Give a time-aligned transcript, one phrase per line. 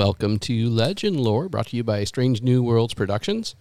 [0.00, 3.54] Welcome to Legend Lore, brought to you by Strange New Worlds Productions.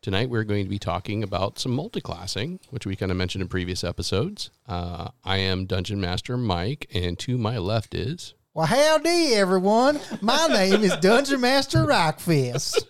[0.00, 3.48] Tonight we're going to be talking about some multiclassing, which we kind of mentioned in
[3.48, 4.50] previous episodes.
[4.66, 8.32] Uh, I am Dungeon Master Mike, and to my left is.
[8.54, 10.00] Well, howdy, everyone.
[10.22, 12.82] My name is Dungeon Master Rockfist.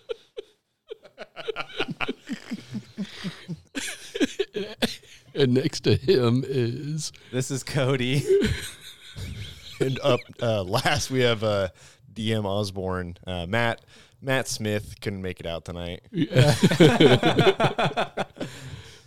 [5.34, 7.10] and next to him is.
[7.32, 8.24] This is Cody.
[9.80, 11.68] and up uh, last we have uh,
[12.16, 13.82] DM Osborne, uh, Matt.
[14.22, 16.00] Matt Smith couldn't make it out tonight.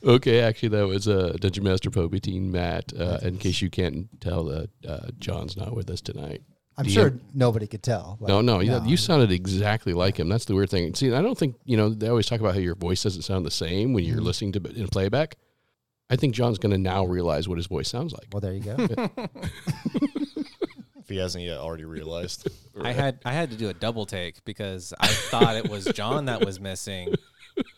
[0.02, 2.94] Okay, actually, that was uh, Dungeon Master Palpatine Matt.
[2.98, 6.42] Uh, in case you can't tell, that uh, John's not with us tonight.
[6.78, 8.18] I'm DM sure nobody could tell.
[8.22, 10.30] but- No, no, you, you sounded exactly like him.
[10.30, 10.96] That's the weird thing.
[10.96, 11.90] See, I don't think you know.
[11.90, 14.64] They always talk about how your voice doesn't sound the same when you're listening to
[14.74, 15.36] in playback.
[16.10, 18.28] I think John's going to now realize what his voice sounds like.
[18.32, 18.78] Well, there you go.
[21.10, 22.48] If he hasn't yet already realized.
[22.82, 26.26] I had I had to do a double take because I thought it was John
[26.26, 27.16] that was missing,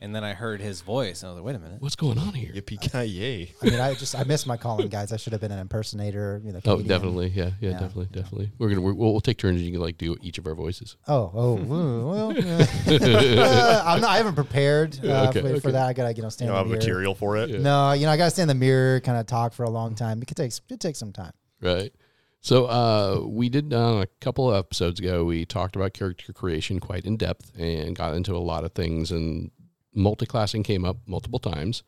[0.02, 1.24] and then I heard his voice.
[1.24, 2.52] And I was like, "Wait a minute!" What's going on here?
[2.54, 3.54] Yippee ki yay!
[3.64, 5.14] I mean, I just I missed my calling, guys.
[5.14, 6.42] I should have been an impersonator.
[6.44, 6.88] You know, Oh, comedian.
[6.90, 7.80] definitely, yeah, yeah, Yeah.
[7.80, 8.52] definitely, definitely.
[8.60, 9.56] We're gonna we're, we'll, we'll take turns.
[9.60, 10.98] and You can like do each of our voices.
[11.08, 12.30] Oh, oh, ooh, well,
[13.02, 14.10] uh, I'm not.
[14.10, 15.60] I haven't prepared uh, Okay, for, okay.
[15.62, 15.88] for that.
[15.88, 16.80] I gotta you know You stand don't in have the mirror.
[16.82, 17.50] material for it.
[17.50, 17.60] Yeah.
[17.60, 19.96] No, you know I gotta stand in the mirror, kind of talk for a long
[19.96, 20.22] time.
[20.22, 21.32] It could take it takes some time.
[21.62, 21.94] Right.
[22.42, 25.24] So uh, we did uh, a couple of episodes ago.
[25.24, 29.12] We talked about character creation quite in depth and got into a lot of things.
[29.12, 29.52] And
[29.96, 31.84] multiclassing came up multiple times,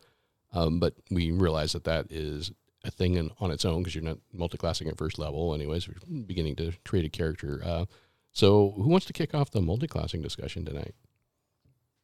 [0.53, 2.51] um, but we realized that that is
[2.83, 5.87] a thing in, on its own because you're not multiclassing at first level, anyways.
[5.87, 7.61] You're beginning to create a character.
[7.65, 7.85] Uh,
[8.31, 10.93] so who wants to kick off the multiclassing discussion tonight?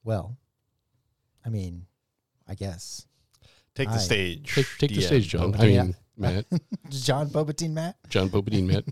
[0.04, 0.38] Well,
[1.46, 1.86] I mean,
[2.48, 3.06] I guess
[3.76, 4.00] Take the Aye.
[4.00, 4.56] stage.
[4.56, 5.56] Take, take the stage, John.
[5.58, 5.88] I Yeah.
[6.20, 7.96] Mean, Matt, John Bobatine, Matt.
[8.10, 8.84] John Popadine, Matt.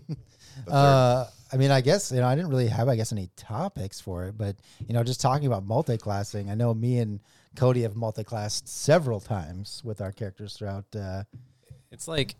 [0.66, 4.00] Uh, I mean, I guess you know I didn't really have, I guess, any topics
[4.00, 4.56] for it, but
[4.86, 6.50] you know, just talking about multiclassing.
[6.50, 7.20] I know me and
[7.56, 10.84] Cody have multiclassed several times with our characters throughout.
[10.94, 11.24] Uh,
[11.90, 12.34] It's like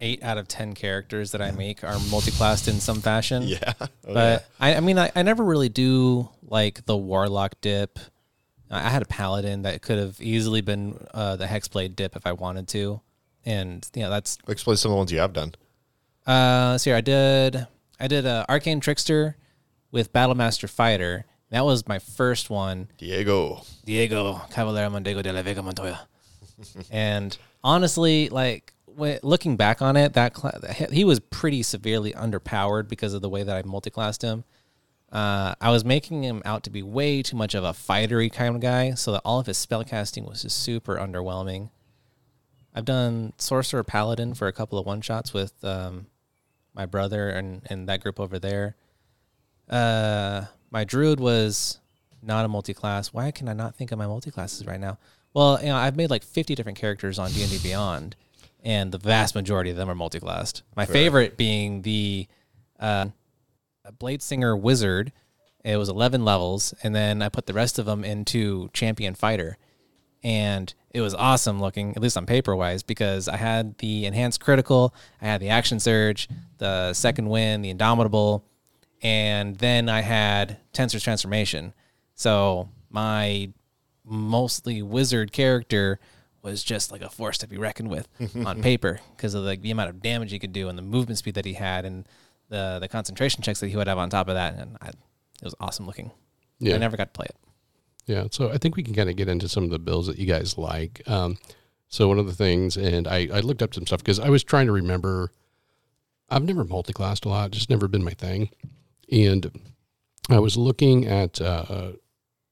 [0.00, 3.42] eight out of ten characters that I make are multiclassed in some fashion.
[3.46, 3.72] Yeah.
[3.80, 7.98] Oh, but I, I mean, I, I never really do like the warlock dip.
[8.70, 12.26] I I had a paladin that could have easily been uh, the hexblade dip if
[12.26, 13.00] I wanted to,
[13.48, 14.38] and you know that's.
[14.46, 15.54] Explain some of the ones you have done.
[16.26, 16.90] Uh, let's see.
[16.90, 16.96] here.
[16.96, 17.66] I did.
[17.98, 19.36] I did a arcane trickster
[19.90, 21.24] with battlemaster fighter.
[21.50, 22.88] That was my first one.
[22.98, 23.62] Diego.
[23.84, 26.06] Diego Caballero Mondego de la Vega Montoya.
[26.90, 30.60] and honestly, like when, looking back on it, that cla
[30.92, 34.44] he was pretty severely underpowered because of the way that I multiclassed him.
[35.10, 38.54] Uh, I was making him out to be way too much of a fightery kind
[38.54, 41.70] of guy, so that all of his spellcasting was just super underwhelming.
[42.78, 46.06] I've done sorcerer paladin for a couple of one shots with um,
[46.74, 48.76] my brother and and that group over there.
[49.68, 51.80] Uh, my druid was
[52.22, 53.08] not a multi-class.
[53.08, 54.96] Why can I not think of my multi-classes right now?
[55.34, 58.14] Well, you know, I've made like 50 different characters on D&D Beyond,
[58.62, 60.62] and the vast majority of them are multi-classed.
[60.76, 62.28] My favorite being the
[62.78, 63.06] uh,
[63.98, 65.10] Blade Singer Wizard.
[65.64, 69.58] It was 11 levels, and then I put the rest of them into Champion Fighter.
[70.22, 74.40] And it was awesome looking, at least on paper wise, because I had the enhanced
[74.40, 78.44] critical, I had the action surge, the second wind, the indomitable,
[79.02, 81.72] and then I had Tenser's transformation.
[82.14, 83.50] So my
[84.04, 86.00] mostly wizard character
[86.42, 88.08] was just like a force to be reckoned with
[88.46, 91.18] on paper because of like the amount of damage he could do and the movement
[91.18, 92.08] speed that he had and
[92.48, 94.54] the the concentration checks that he would have on top of that.
[94.54, 94.94] And I, it
[95.44, 96.10] was awesome looking.
[96.58, 96.74] Yeah.
[96.74, 97.36] I never got to play it.
[98.08, 100.18] Yeah, so I think we can kind of get into some of the bills that
[100.18, 101.02] you guys like.
[101.06, 101.36] Um,
[101.88, 104.42] so one of the things, and I, I looked up some stuff because I was
[104.42, 105.30] trying to remember.
[106.30, 108.48] I've never multiclassed a lot; just never been my thing.
[109.12, 109.50] And
[110.30, 111.92] I was looking at, uh,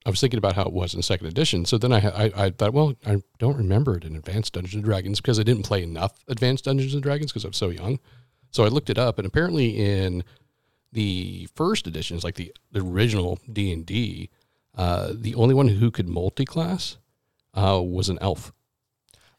[0.04, 1.64] I was thinking about how it was in second edition.
[1.64, 4.84] So then I, I, I thought, well, I don't remember it in Advanced Dungeons and
[4.84, 7.98] Dragons because I didn't play enough Advanced Dungeons and Dragons because I was so young.
[8.50, 10.22] So I looked it up, and apparently in
[10.92, 14.30] the first editions, like the, the original D and D,
[14.76, 16.98] uh, the only one who could multi-class
[17.54, 18.52] uh, was an elf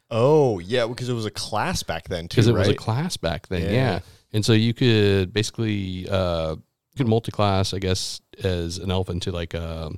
[0.10, 2.60] Oh yeah, because it was a class back then too, because it right?
[2.60, 3.64] was a class back then.
[3.64, 3.72] Yeah.
[3.72, 4.00] Yeah.
[4.32, 9.32] and so you could basically uh, you could multi-class, I guess, as an elf into
[9.32, 9.92] like a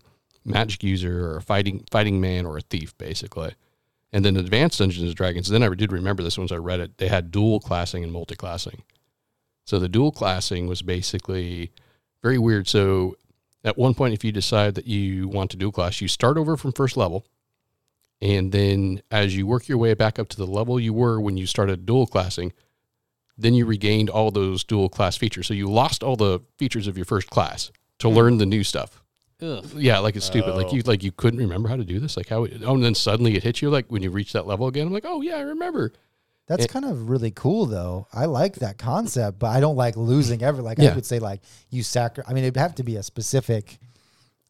[0.45, 3.53] magic user or a fighting fighting man or a thief, basically.
[4.11, 5.49] And then Advanced Dungeons and Dragons.
[5.49, 6.97] Then I did remember this once I read it.
[6.97, 8.81] They had dual classing and multi-classing.
[9.65, 11.71] So the dual classing was basically
[12.23, 12.67] very weird.
[12.67, 13.17] So
[13.63, 16.55] at one point, if you decide that you want to dual class, you start over
[16.55, 17.25] from first level.
[18.21, 21.37] And then as you work your way back up to the level you were when
[21.37, 22.53] you started dual classing,
[23.37, 25.47] then you regained all those dual class features.
[25.47, 28.15] So you lost all the features of your first class, to hmm.
[28.15, 29.01] learn the new stuff.
[29.41, 29.65] Ugh.
[29.75, 30.55] Yeah, like it's stupid.
[30.55, 30.75] Like Oh.
[30.75, 32.17] you like you couldn't remember how to do this.
[32.17, 32.45] Like how?
[32.65, 33.69] Oh, and then suddenly it hits you.
[33.69, 35.93] Like when you reach that level again, I'm like, oh yeah, I remember.
[36.49, 38.07] That's It- kind of really cool, though.
[38.11, 40.61] I like that concept, but I don't like losing ever.
[40.61, 40.91] Like Yeah.
[40.91, 42.23] I would say, like you sacri.
[42.27, 43.77] I mean, it'd have to be a specific,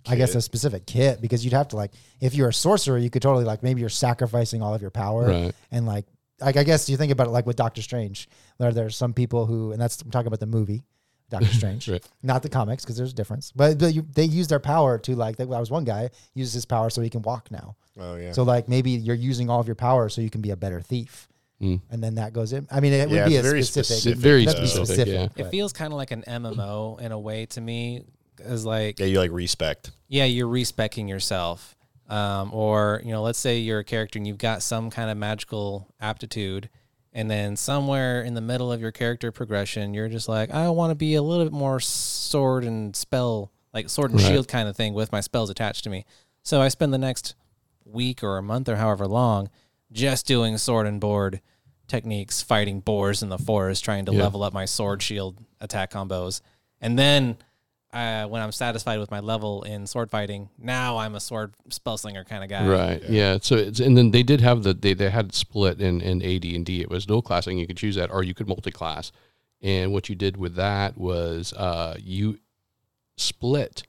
[0.07, 1.91] I guess, a specific kit because you'd have to like,
[2.21, 5.27] if you're a sorcerer, you could totally like maybe you're sacrificing all of your power
[5.27, 5.55] Right.
[5.71, 6.05] and like,
[6.39, 8.29] like I guess you think about it like with Doctor Strange.
[8.57, 10.83] There, there's some people who, and that's I'm talking about the movie.
[11.29, 12.03] Doctor Strange, Right.
[12.23, 13.51] not the comics, because there's a difference.
[13.55, 15.35] But, but you, they use their power to like.
[15.35, 17.75] That was one guy uses his power so he can walk now.
[17.99, 18.31] Oh yeah.
[18.31, 20.79] So like maybe you're using all of your power so you can be a better
[20.81, 21.27] thief,
[21.61, 21.81] Mm.
[21.91, 22.67] and then that goes in.
[22.71, 25.45] I mean, it Yeah, would be a very specific, specific, Very that'd specific, yeah.
[25.45, 28.03] It feels kind of like an MMO in a way to me,
[28.41, 29.77] as like yeah, you like respec.
[30.07, 31.75] yeah, you're respecing yourself.
[32.07, 35.17] Um, or, you know, let's say you're a character and you've got some kind of
[35.17, 36.69] magical aptitude,
[37.13, 40.89] and then somewhere in the middle of your character progression, you're just like, I want
[40.91, 44.27] to be a little bit more sword and spell, like sword and Right.
[44.31, 46.05] shield kind of thing with my spells attached to me.
[46.41, 47.35] So I spend the next
[47.85, 49.49] week or a month or however long
[49.91, 51.41] just doing sword and board
[51.87, 54.23] techniques, fighting boars in the forest, trying to Yeah.
[54.23, 56.41] level up my sword shield attack combos.
[56.81, 57.37] And then
[57.91, 61.97] uh, when I'm satisfied with my level in sword fighting, now I'm a sword spell
[61.97, 62.67] slinger kind of guy.
[62.67, 63.03] Right.
[63.09, 63.39] Yeah.
[63.41, 66.21] So it's and then they did have the they, they had it split in in
[66.21, 66.81] AD and D.
[66.81, 67.57] It was dual classing.
[67.57, 69.11] You could choose that, or you could multi-class.
[69.61, 72.37] And what you did with that was uh, you
[73.17, 73.83] split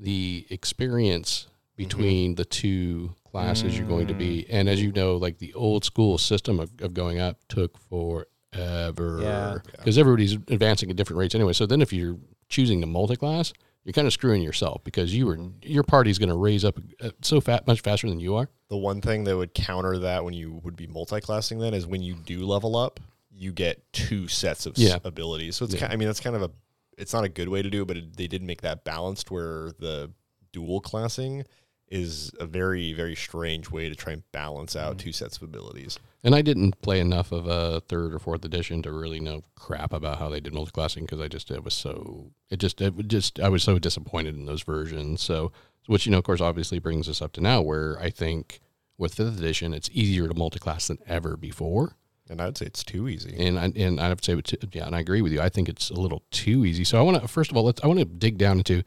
[0.00, 1.46] the experience
[1.76, 4.46] between the two classes you're going to be.
[4.50, 9.20] And as you know, like the old school system of, of going up took forever
[9.22, 9.58] Yeah.
[9.72, 11.52] because everybody's advancing at different rates anyway.
[11.52, 12.16] So then if you're
[12.48, 13.52] choosing the multi-class,
[13.84, 17.10] you're kind of screwing yourself because you were your party's going to raise up uh,
[17.22, 18.48] so fat much faster than you are.
[18.68, 22.02] The one thing that would counter that when you would be multi-classing then is when
[22.02, 23.00] you do level up,
[23.30, 24.98] you get two sets of s- Yeah.
[25.04, 25.56] abilities.
[25.56, 25.86] So it's Yeah.
[25.86, 26.50] ki- I mean that's kind of a
[26.98, 29.30] it's not a good way to do it, but it, they did make that balanced
[29.30, 30.10] where the
[30.52, 31.44] dual classing
[31.90, 35.00] is a very very strange way to try and balance out Mm.
[35.00, 35.98] two sets of abilities.
[36.24, 39.92] And I didn't play enough of a third or fourth edition to really know crap
[39.92, 43.38] about how they did multi-classing because I just it was so it just it just
[43.40, 45.22] I was so disappointed in those versions.
[45.22, 45.52] So
[45.86, 48.60] which you know of course obviously brings us up to now where I think
[48.98, 51.94] with fifth edition it's easier to multi-class than ever before.
[52.30, 53.34] And I'd say it's too easy.
[53.38, 54.38] And I, and I would say,
[54.72, 55.40] yeah, and I agree with you.
[55.40, 56.84] I think it's a little too easy.
[56.84, 58.82] So I want to first of all, let's I want to dig down into.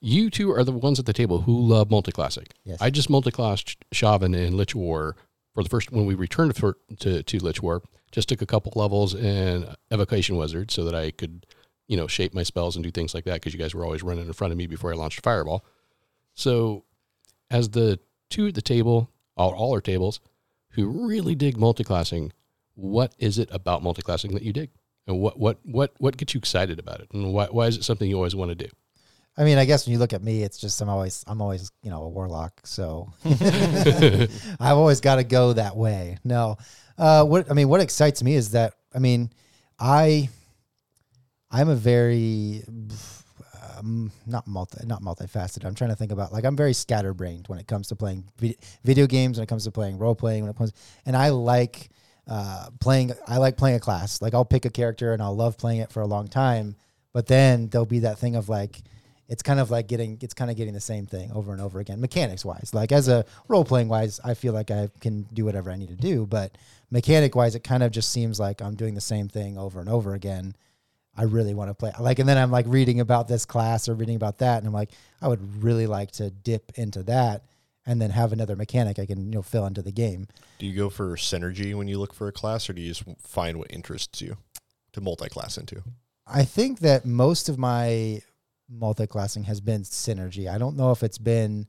[0.00, 2.48] You two are the ones at the table who love multiclassic.
[2.64, 2.78] Yes.
[2.80, 5.16] I just multiclassed Chauvin in Lich War
[5.54, 7.82] for the first when we returned for, to to Lich War.
[8.12, 11.46] Just took a couple levels in Evocation Wizard so that I could,
[11.88, 14.02] you know, shape my spells and do things like that because you guys were always
[14.02, 15.64] running in front of me before I launched a fireball.
[16.34, 16.84] So,
[17.50, 17.98] as the
[18.30, 20.20] two at the table, all, all our tables,
[20.70, 22.30] who really dig multiclassing,
[22.74, 24.70] what is it about multiclassing that you dig?
[25.06, 27.08] And what what what what gets you excited about it?
[27.12, 28.68] And why why is it something you always want to do?
[29.38, 31.70] I mean, I guess when you look at me, it's just I'm always I'm always
[31.82, 36.18] you know a warlock, so I've always got to go that way.
[36.24, 36.56] No,
[36.96, 39.30] uh, what I mean, what excites me is that I mean,
[39.78, 40.30] I
[41.50, 42.64] I'm a very
[43.78, 45.64] um, not multi not multifaceted.
[45.64, 48.56] I'm trying to think about like I'm very scatterbrained when it comes to playing vid-
[48.84, 50.72] video games, when it comes to playing role playing, when it comes
[51.04, 51.90] and I like
[52.28, 53.12] uh, playing.
[53.26, 54.22] I like playing a class.
[54.22, 56.76] Like I'll pick a character and I'll love playing it for a long time,
[57.12, 58.82] but then there'll be that thing of like
[59.28, 61.80] it's kind of like getting it's kind of getting the same thing over and over
[61.80, 65.44] again mechanics wise like as a role playing wise i feel like i can do
[65.44, 66.56] whatever i need to do but
[66.90, 69.88] mechanic wise it kind of just seems like i'm doing the same thing over and
[69.88, 70.54] over again.
[71.18, 73.94] I really want to play like and then i'm like reading about this class or
[73.94, 74.90] reading about that and i'm like
[75.22, 77.42] i would really like to dip into that
[77.86, 80.28] and then have another mechanic i can you know fill into the game.
[80.58, 83.04] Do you go for synergy when you look for a class, or do you just
[83.18, 84.36] find what interests you
[84.92, 85.82] to multi-class into?
[86.26, 88.20] I think that most of my
[88.68, 90.50] multi-classing has been synergy.
[90.50, 91.66] I don't know if it's been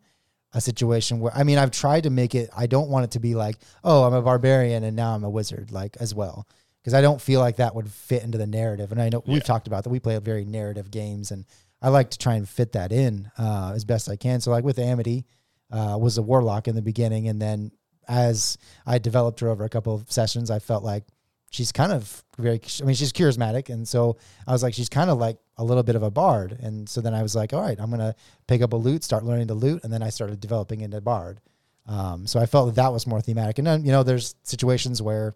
[0.54, 3.20] a situation where I mean I've tried to make it I don't want it to
[3.20, 6.48] be like, "Oh, I'm a barbarian and now I'm a wizard" like as well.
[6.82, 8.94] Because I don't feel like that would fit into the narrative.
[8.94, 9.89] And I know we've talked about that.
[9.89, 11.46] We play very narrative games and
[11.82, 14.39] I like to try and fit that in uh, as best I can.
[14.39, 15.25] So like with Amity,
[15.70, 17.72] uh, was a warlock in the beginning and then
[18.08, 21.04] as I developed her over a couple of sessions, I felt like
[21.51, 25.10] she's kind of very i mean she's charismatic and so i was like she's kind
[25.10, 26.57] of like a little bit of a bard.
[26.61, 28.15] And so then i was like all right i'm gonna
[28.47, 31.39] pick up a lute start learning to lute and then i started developing into bard.
[31.87, 33.57] Um, so i felt that that was more thematic.
[33.57, 35.35] And then you know there's situations where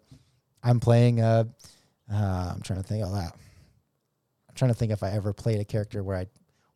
[0.62, 1.48] i'm playing a
[2.12, 3.34] uh, i'm trying to think of that.
[4.48, 6.26] I'm trying to think if i ever played a character where i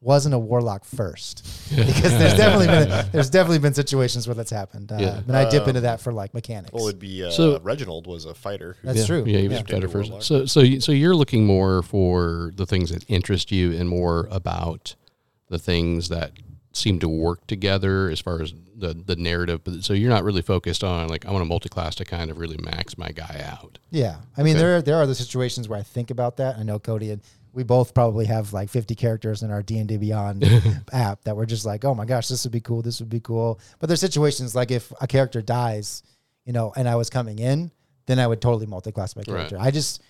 [0.03, 1.43] wasn't a warlock first
[1.75, 5.19] because there's definitely been there's definitely been situations where that's happened uh, Yeah.
[5.27, 8.07] and i dip Um, into that for like mechanics Well, it'd be uh, So- Reginald
[8.07, 8.77] was a fighter.
[8.85, 9.25] That's yeah, true.
[9.27, 9.65] Yeah, he was Yeah.
[9.65, 10.23] a fighter first.
[10.23, 14.29] So so you- so you're looking more for the things that interest you and more
[14.31, 14.95] about
[15.49, 16.33] the things that
[16.73, 19.65] seem to work together as far as the the narrative.
[19.65, 22.37] But so you're not really focused on like I want a multi-class to kind of
[22.39, 23.79] really max my guy out.
[23.91, 24.63] Yeah, I mean Okay.
[24.63, 26.59] there there are the situations where I think about that.
[26.59, 27.23] I know Cody and
[27.57, 30.45] we both probably have like 50 characters in our D and D Beyond
[30.93, 33.19] app that we're just like, oh my gosh, this would be cool, this would be
[33.19, 33.59] cool.
[33.79, 36.03] But there's situations like if a character dies,
[36.45, 37.73] you know, and I was coming in,
[38.05, 39.27] then I would totally multi-class my Right.
[39.27, 39.57] character.
[39.59, 40.03] I just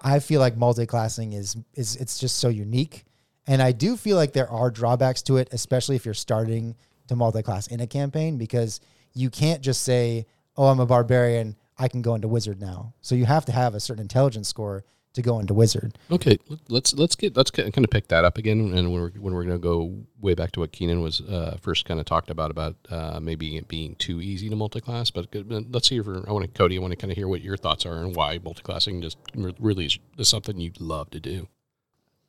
[0.00, 3.04] I feel like multi-classing is is it's just so unique,
[3.48, 6.76] and I do feel like there are drawbacks to it, especially if you're starting
[7.08, 8.80] to multi-class in a campaign because
[9.14, 13.16] you can't just say, "Oh, I'm a barbarian, I can go into wizard now." So
[13.16, 14.84] you have to have a certain intelligence score
[15.14, 15.98] to go into wizard.
[16.10, 19.00] Okay, let- let's let's get let's get, kind of pick that up again, and when
[19.00, 21.98] we're when we're going to go way back to what Keenan was uh, first kind
[22.00, 25.12] of talked about about uh, maybe it being too easy to multiclass.
[25.12, 26.76] But but let's see if I want to Cody.
[26.76, 29.86] I want to kind of hear what your thoughts are and why multiclassing just really
[29.86, 31.48] is, is something you'd love to do.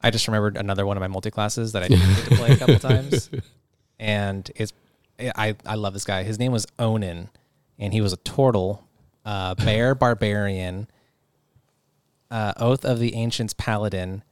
[0.01, 2.51] I just remembered another one of my multi classes that I didn't get to play
[2.51, 3.29] a couple times,
[3.99, 4.73] and it's
[5.35, 6.23] I I love this guy.
[6.23, 7.29] His name was Onan,
[7.77, 8.87] and he was a turtle,
[9.25, 10.87] uh, bear barbarian,
[12.31, 14.23] uh, oath of the ancients paladin,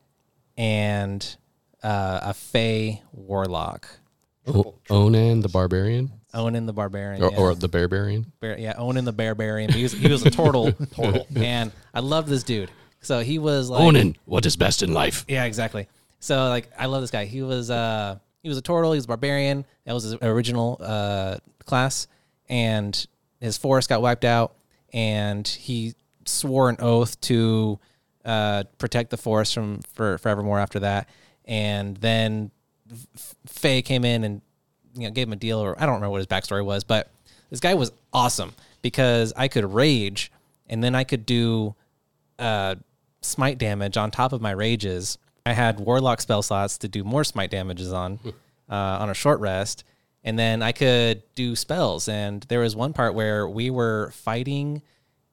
[0.57, 1.37] and
[1.83, 3.87] uh, a fey warlock.
[4.47, 7.37] O- Onan the barbarian Onan the barbarian, or, yeah.
[7.37, 8.31] or the barbarian.
[8.39, 9.71] Bear, yeah, Onan the barbarian.
[9.71, 12.69] He was he was a turtle, turtle, and I love this dude.
[13.01, 15.25] So he was like Onan, what is best in life?
[15.27, 15.87] Yeah, exactly.
[16.19, 17.25] So like I love this guy.
[17.25, 19.65] He was uh he was a turtle, he was a barbarian.
[19.85, 22.07] That was his original uh class
[22.49, 23.07] and
[23.39, 24.55] his forest got wiped out
[24.93, 25.95] and he
[26.27, 27.79] swore an oath to
[28.25, 31.09] uh protect the forest from for forevermore after that.
[31.45, 32.51] And then
[32.91, 34.41] F- Fey came in and
[34.95, 37.09] you know gave him a deal or I don't remember what his backstory was, but
[37.49, 40.31] this guy was awesome because I could rage
[40.67, 41.75] and then I could do
[42.39, 42.75] uh,
[43.21, 45.17] smite damage on top of my rages.
[45.45, 48.19] I had warlock spell slots to do more smite damages on
[48.69, 49.85] uh, on a short rest,
[50.25, 52.09] and then I could do spells.
[52.09, 54.81] And there was one part where we were fighting,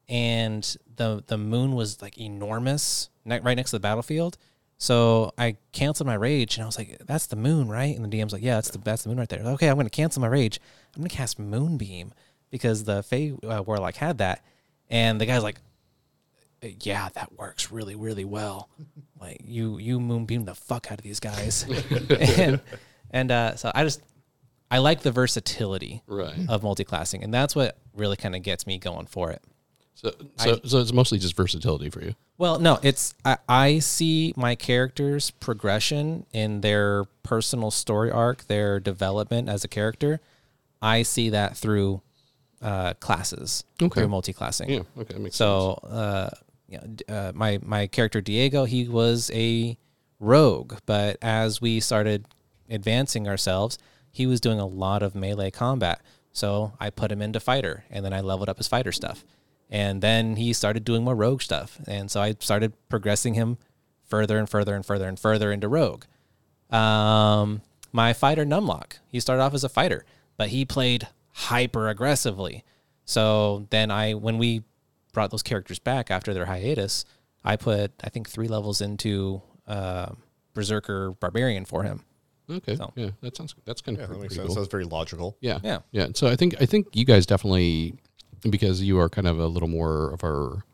[0.08, 4.37] and the the moon was like enormous ne- right next to the battlefield.
[4.76, 8.08] So I canceled my rage, and I was like, "That's the moon, right?" And the
[8.18, 10.20] DM's like, "Yeah, that's the that's the moon right there." Okay, I'm going to cancel
[10.20, 10.61] my rage.
[10.94, 12.12] I'm going to cast Moonbeam
[12.50, 14.44] because the Fey uh, warlock had that,
[14.90, 15.56] and the guy's like,
[16.80, 18.68] yeah, that works really, really well.
[19.20, 21.64] Like you, you moonbeam the fuck out of these guys,
[22.11, 22.61] and
[23.11, 24.02] and uh, so I just
[24.70, 26.34] I like the versatility Right.
[26.46, 29.40] of multi-classing, and that's what really kind of gets me going for it.
[29.94, 32.14] So so so it's mostly just versatility for you.
[32.36, 38.80] Well, no, it's I, I see my characters' progression in their personal story arc, their
[38.80, 40.20] development as a character.
[40.82, 42.02] I see that through
[42.60, 44.00] uh, classes, Okay.
[44.00, 44.68] through multi-classing.
[44.68, 44.80] Yeah.
[44.98, 45.14] Okay.
[45.18, 45.36] Makes sense.
[45.36, 46.30] So, uh,
[46.68, 49.78] you know, uh, my my character Diego, he was a
[50.18, 52.26] rogue, but as we started
[52.68, 53.78] advancing ourselves,
[54.10, 56.00] he was doing a lot of melee combat.
[56.32, 59.24] So I put him into fighter, and then I leveled up his fighter stuff,
[59.71, 63.59] and then he started doing more rogue stuff, and so I started progressing him
[64.04, 66.04] further and further and further and further into rogue.
[66.71, 70.04] Um, my fighter Numlock, he started off as a fighter,
[70.37, 72.64] but he played hyper aggressively.
[73.04, 74.62] So then I, when we
[75.12, 77.04] brought those characters back after their hiatus,
[77.44, 80.12] I put I think three levels into uh,
[80.54, 82.02] Berserker Barbarian for him.
[82.50, 82.76] okay.
[82.76, 83.11] so- Yeah.
[83.21, 84.47] That sounds that's kind of Yeah, that makes sense.
[84.47, 84.54] cool.
[84.56, 85.37] Sounds very logical.
[85.40, 85.59] Yeah.
[85.62, 85.78] Yeah.
[85.92, 86.09] Yeah.
[86.14, 87.94] So I think I think you guys definitely
[88.50, 90.64] because you are kind of a little more of our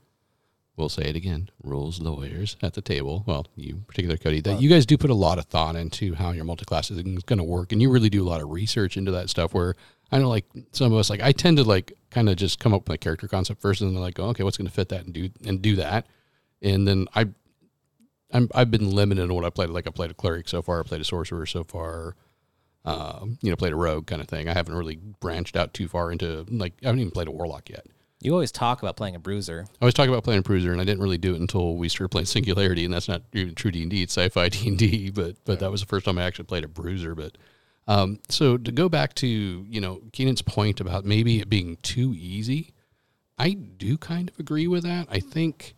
[0.81, 3.23] we'll say it again, rules lawyers at the table.
[3.27, 6.33] Well, you particular Cody, that you guys do put a lot of thought into how
[6.33, 9.11] your multi-classing is going to work and you really do a lot of research into
[9.12, 9.77] that stuff where
[10.11, 12.73] I know like some of us like I tend to like kind of just come
[12.73, 14.89] up with a character concept first and then like, oh, okay, what's going to fit
[14.89, 16.07] that and do and do that.
[16.62, 17.29] And then I
[18.33, 19.71] I'm, I've been limited on what I played.
[19.71, 22.17] Like I played a cleric so far, I played a sorcerer so far,
[22.85, 24.49] um, you know, played a rogue kind of thing.
[24.49, 27.69] I haven't really branched out too far into like I haven't even played a warlock
[27.69, 27.87] yet.
[28.23, 29.65] You always talk about playing a bruiser.
[29.67, 31.89] I always talk about playing a bruiser, and I didn't really do it until we
[31.89, 34.03] started playing Singularity, and that's not even true D and D.
[34.03, 36.65] It's sci-fi D and D, but but that was the first time I actually played
[36.65, 37.15] a bruiser.
[37.15, 37.37] But
[37.87, 42.15] um, so to go back to you know Keenan's point about maybe it being too
[42.17, 42.73] easy,
[43.39, 45.09] I do kind of agree with that.
[45.11, 45.75] I think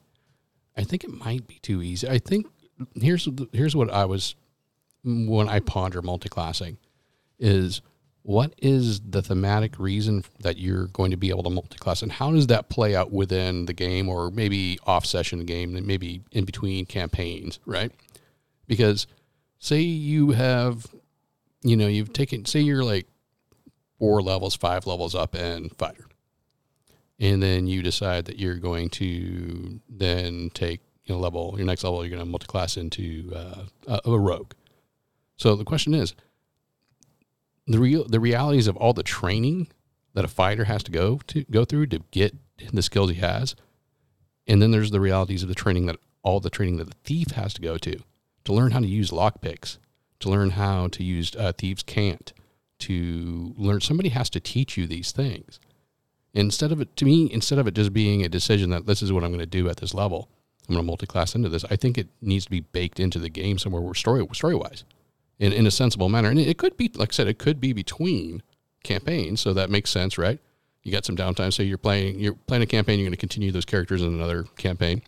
[0.77, 2.09] I think it might be too easy.
[2.09, 2.47] I think
[2.95, 4.35] here's here's what I was
[5.05, 6.77] when I ponder multiclassing
[7.43, 7.83] is
[8.23, 12.31] what is the thematic reason that you're going to be able to multiclass and how
[12.31, 16.45] does that play out within the game or maybe off session game and maybe in
[16.45, 17.93] between campaigns right?
[18.67, 19.07] Because
[19.59, 20.87] say you have
[21.63, 23.07] you know you've taken say you're like
[23.99, 26.07] four levels five levels up in fighter
[27.19, 31.85] and then you decide that you're going to then take you know level your next
[31.85, 34.53] level you're going to multiclass into uh, a, a rogue.
[35.37, 36.15] So the question is,
[37.67, 39.69] the real the realities of all the training
[40.15, 42.37] that a fighter has to go to go through to get
[42.73, 43.55] the skills he has,
[44.47, 47.33] and then there's the realities of the training that all the training that the thief
[47.33, 47.97] has to go to
[48.45, 49.79] to learn how to use lockpicks,
[50.21, 52.33] to learn how to use uh, thieves' cant,
[52.79, 53.81] to learn.
[53.81, 55.61] Somebody has to teach you these things.
[56.35, 59.13] Instead of it, to me, instead of it just being a decision that this is
[59.13, 60.29] what I'm going to do at this level,
[60.69, 61.65] I'm going to multi-class into this.
[61.71, 64.85] I think it needs to be baked into the game somewhere where story story wise,
[65.39, 66.29] in in a sensible manner.
[66.31, 68.43] And it could be, like I said, it could be between
[68.85, 70.39] campaigns, so that makes sense, right?
[70.83, 72.99] You got some downtime, so you're playing you're playing a campaign.
[72.99, 75.03] You're going to continue those characters in another campaign,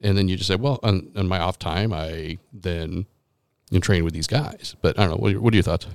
[0.00, 3.06] and then you just say, well, on, on my off time, I then
[3.80, 4.76] train with these guys.
[4.82, 5.16] But I don't know.
[5.16, 5.86] What are, your- what are your thoughts?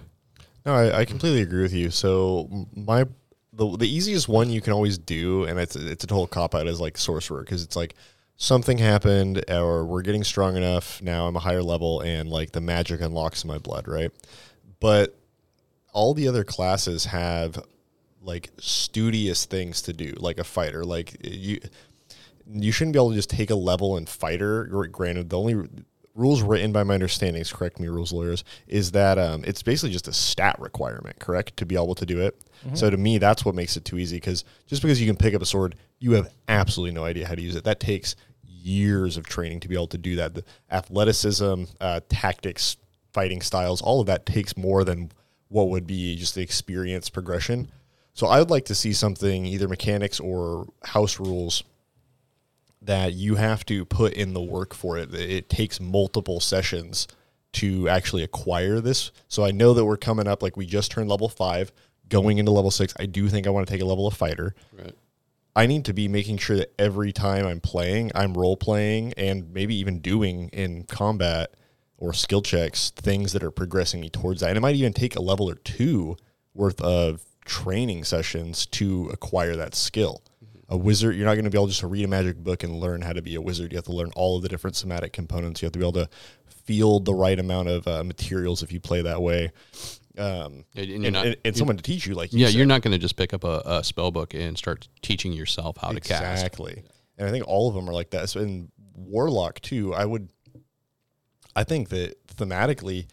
[0.66, 1.90] No, I, I completely agree with you.
[1.92, 3.06] So my
[3.54, 6.68] the the easiest one you can always do, and it's it's a total cop out,
[6.68, 7.96] is like sorcerer because it's like
[8.40, 11.28] something happened or we're getting strong enough now.
[11.28, 14.12] I'm a higher level and like the magic unlocks in my blood, right?
[14.80, 15.20] But
[15.92, 17.62] all the other classes have
[18.24, 20.86] like studious things to do, like a fighter.
[20.86, 21.60] Like you,
[22.50, 24.64] you shouldn't be able to just take a level in fighter.
[24.66, 25.68] Granted, the only
[26.16, 30.08] rules written by my understandings, correct me, rules lawyers, is that um, it's basically just
[30.08, 32.40] a stat requirement, correct, to be able to do it.
[32.74, 35.34] So to me, that's what makes it too easy because just because you can pick
[35.34, 37.64] up a sword, you have absolutely no idea how to use it.
[37.64, 38.16] That takes
[38.64, 40.34] years of training to be able to do that.
[40.34, 42.78] The athleticism, uh, tactics,
[43.14, 45.12] fighting styles, all of that takes more than
[45.48, 47.72] what would be just the experience progression.
[48.14, 51.64] So I would like to see something, either mechanics or house rules,
[52.82, 55.14] that you have to put in the work for it.
[55.14, 57.08] It takes multiple sessions
[57.54, 59.12] to actually acquire this.
[59.28, 61.72] So I know that we're coming up, like we just turned level five,
[62.10, 62.94] going into level six.
[63.00, 64.54] I do think I want to take a level of fighter.
[64.78, 64.94] Right.
[65.60, 69.52] I need to be making sure that every time I'm playing, I'm role playing and
[69.54, 71.54] maybe even doing in combat
[71.98, 74.48] or skill checks things that are progressing me towards that.
[74.48, 76.16] And it might even take a level or two
[76.54, 80.24] worth of training sessions to acquire that skill.
[80.70, 82.80] A wizard, you're not going to be able just to read a magic book and
[82.80, 83.74] learn how to be a wizard.
[83.74, 85.62] You have to learn all of the different somatic components.
[85.62, 86.10] You have to be able to
[86.48, 89.52] field the right amount of uh, materials if you play that way.
[90.20, 92.56] Um, and not- and, and someone to teach you, like you Yeah, said.
[92.56, 95.78] you're not going to just pick up a, a spell book and start teaching yourself
[95.78, 96.22] how to cast.
[96.44, 96.84] Exactly.
[97.18, 98.30] And I think all of them are like that.
[98.30, 100.30] So in Warlock too, I would
[101.56, 103.08] I think that thematically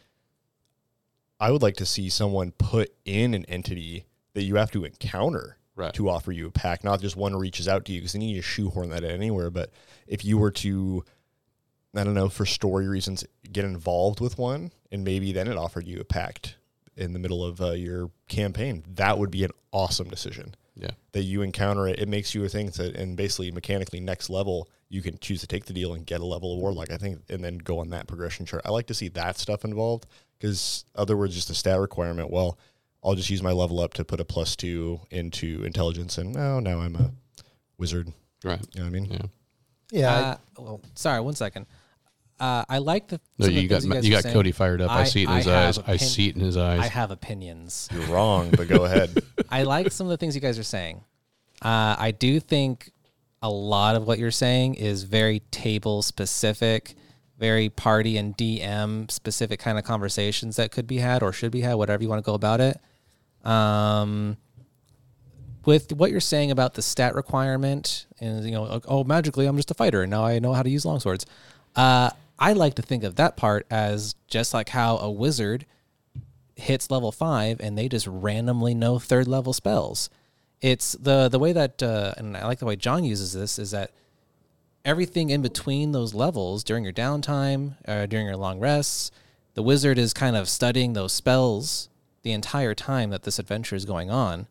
[1.39, 5.59] I would like to see someone put in an entity that you have to encounter
[5.75, 5.93] Right.
[5.93, 8.29] to offer you a pack, not just one reaches out to you because then you
[8.29, 9.51] need to shoehorn that in anywhere.
[9.51, 9.71] But
[10.07, 11.05] if you were to
[11.95, 15.87] I don't know, for story reasons, get involved with one, and maybe then it offered
[15.87, 16.57] you a pact
[16.97, 18.85] in the middle of uh, your campaign.
[18.95, 20.91] That would be an awesome decision Yeah.
[21.13, 21.99] that you encounter it.
[21.99, 25.67] It makes you think that, and basically mechanically next level, you can choose to take
[25.67, 26.91] the deal and get a level of warlock.
[26.91, 28.63] I think, and then go on that progression chart.
[28.65, 30.07] I like to see that stuff involved
[30.39, 32.31] because other words, just a stat requirement.
[32.31, 32.59] Well,
[33.05, 36.61] I'll just use my level up to put a plus two into intelligence, and oh,
[36.61, 37.13] now I'm a
[37.79, 38.13] wizard.
[38.45, 38.61] Right.
[38.75, 39.11] You know what I mean?
[39.11, 39.23] Yeah.
[39.93, 41.67] Yeah, I- Uh, well, sorry, one second.
[42.39, 43.21] Uh, I like the.
[43.39, 44.35] No, some the you got things you, got saying.
[44.35, 44.91] Cody fired up.
[44.91, 45.79] I, I- see it in I his have eyes.
[45.87, 46.81] I see it in his eyes.
[46.81, 47.89] I have opinions.
[47.93, 49.23] You're wrong, but go ahead.
[49.51, 51.03] I like some of the things you guys are saying.
[51.63, 52.91] Uh, I do think
[53.43, 56.95] a lot of what you're saying is very table specific,
[57.39, 61.63] very party and DM specific kind of conversations that could be had or should be
[61.63, 62.79] had, whatever you want to go about it.
[63.49, 64.37] Um,
[65.65, 69.71] with what you're saying about the stat requirement and you know oh magically i'm just
[69.71, 71.27] a fighter and now i know how to use longswords
[71.75, 75.67] uh, i like to think of that part as just like how a wizard
[76.55, 80.09] hits level five and they just randomly know third level spells
[80.61, 83.73] it's the the way that uh, and i like the way john uses this is
[83.73, 83.91] that
[84.87, 89.11] everything in between those levels during your downtime, uh, during your long rests,
[89.55, 91.89] the wizard is kind of studying those spells
[92.23, 94.47] the entire time that this adventure is going on.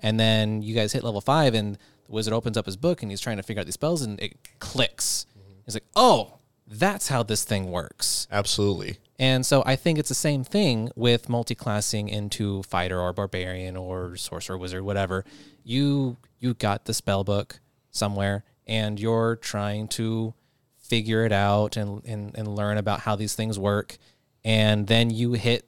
[0.00, 3.12] And then you guys hit level five, and the wizard opens up his book and
[3.12, 5.26] he's trying to figure out these spells, and it clicks.
[5.66, 8.26] He's like, oh, that's how this thing works.
[8.30, 8.98] Absolutely.
[9.18, 14.16] And so I think it's the same thing with multi-classing into fighter or barbarian or
[14.16, 15.24] sorcerer wizard whatever.
[15.62, 20.34] You you got the spell book somewhere and you're trying to
[20.78, 23.96] figure it out and, and, and learn about how these things work
[24.44, 25.66] and then you hit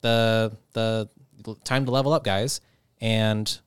[0.00, 1.08] the the
[1.64, 2.60] time to level up guys
[3.00, 3.60] and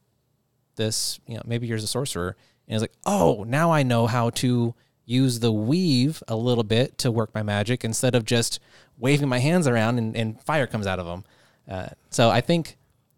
[0.76, 2.36] this you know maybe you're a sorcerer
[2.68, 4.74] and it's like oh now i know how to
[5.06, 8.60] use the weave a little bit to work my magic instead of just
[8.98, 11.24] waving my hands around and, and fire comes out of them
[11.70, 12.78] uh, so i think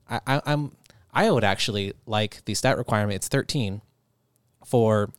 [0.10, 0.72] I, I, i'm
[1.14, 3.82] i would actually like the stat requirement it's 13
[4.66, 5.10] for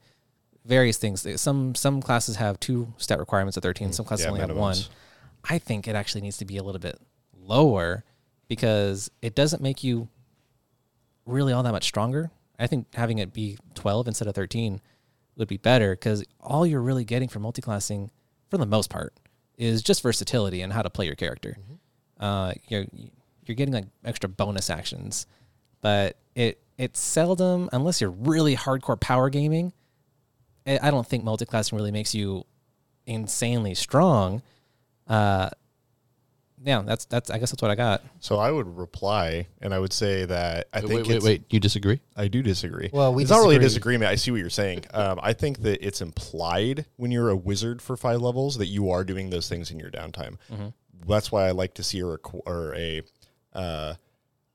[0.65, 4.41] various things some some classes have two stat requirements of 13 some classes yeah, only
[4.41, 4.77] have one.
[5.49, 6.99] I think it actually needs to be a little bit
[7.39, 8.05] lower
[8.49, 10.09] because it doesn't make you
[11.27, 12.31] really all that much stronger.
[12.59, 14.81] I think having it be 12 instead of 13
[15.37, 18.11] would be better because all you're really getting from multiclassing,
[18.51, 19.15] for the most part,
[19.57, 21.57] is just versatility and how to play your character.
[22.19, 22.87] Uh, you're
[23.47, 25.27] you're getting like extra bonus actions,
[25.81, 29.73] but it it's seldom unless you're really hardcore power gaming.
[30.67, 32.45] I I don't think multiclassing really makes you
[33.07, 34.43] insanely strong.
[35.07, 35.51] Uh,
[36.65, 38.03] yeah, that's that's I guess that's what I got.
[38.21, 41.25] So I would reply, and I would say that I Wait, think wait, wait, it's,
[41.25, 41.43] wait.
[41.51, 42.01] You disagree?
[42.17, 42.91] I do disagree.
[42.93, 43.95] Well, we it's not really a disagree.
[43.97, 44.11] disagreement.
[44.11, 44.85] I see what you're saying.
[44.95, 48.91] Um, I think that it's implied when you're a wizard for five levels that you
[48.91, 50.37] are doing those things in your downtime.
[51.07, 53.03] That's why I like to see a requ- or a
[53.53, 53.95] uh,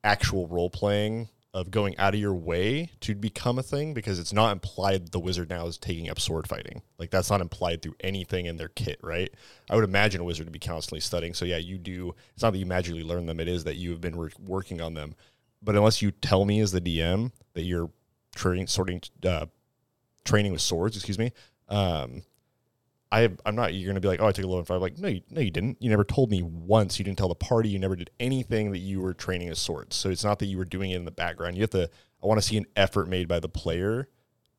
[0.04, 4.34] actual role playing of going out of your way to become a thing because it's
[4.34, 6.82] not implied the wizard now is taking up sword fighting.
[7.00, 9.34] Like that's not implied through anything in their kit, right?
[9.70, 11.34] I would imagine a wizard to be constantly studying.
[11.34, 12.14] So yeah, you do.
[12.34, 14.80] It's not that you magically learn them; it is that you have been wor- working
[14.80, 15.16] on them.
[15.62, 17.90] But unless you tell me as the DM that you're
[18.36, 19.48] training, sorting, uh,
[20.24, 21.34] training with swords, excuse me,
[21.68, 22.22] um,
[23.12, 23.74] I I'm not.
[23.74, 24.82] You're gonna be like, oh, I took a level five.
[24.82, 25.78] Like, no, you, no, you didn't.
[25.82, 27.00] You never told me once.
[27.00, 27.70] You didn't tell the party.
[27.70, 29.96] You never did anything that you were training as swords.
[29.96, 31.56] So it's not that you were doing it in the background.
[31.56, 31.90] You have to.
[32.24, 34.10] I want to see an effort made by the player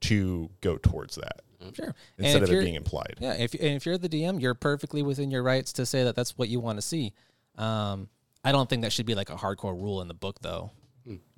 [0.02, 1.42] to go towards that
[1.74, 1.94] Sure.
[2.18, 3.16] instead of it being implied.
[3.20, 6.16] Yeah, if and if you're the DM, you're perfectly within your rights to say that
[6.16, 7.12] that's what you want to see.
[7.58, 8.08] Um,
[8.42, 10.70] I don't think that should be like a hardcore rule in the book, though.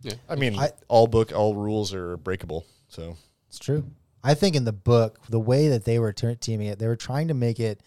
[0.03, 0.15] Yeah.
[0.29, 2.65] I mean, I- all book, all rules are breakable.
[2.89, 3.17] So
[3.49, 3.85] It's true.
[4.25, 6.97] I think in the book, the way that they were ter- teaming it, they were
[6.97, 7.81] trying to make it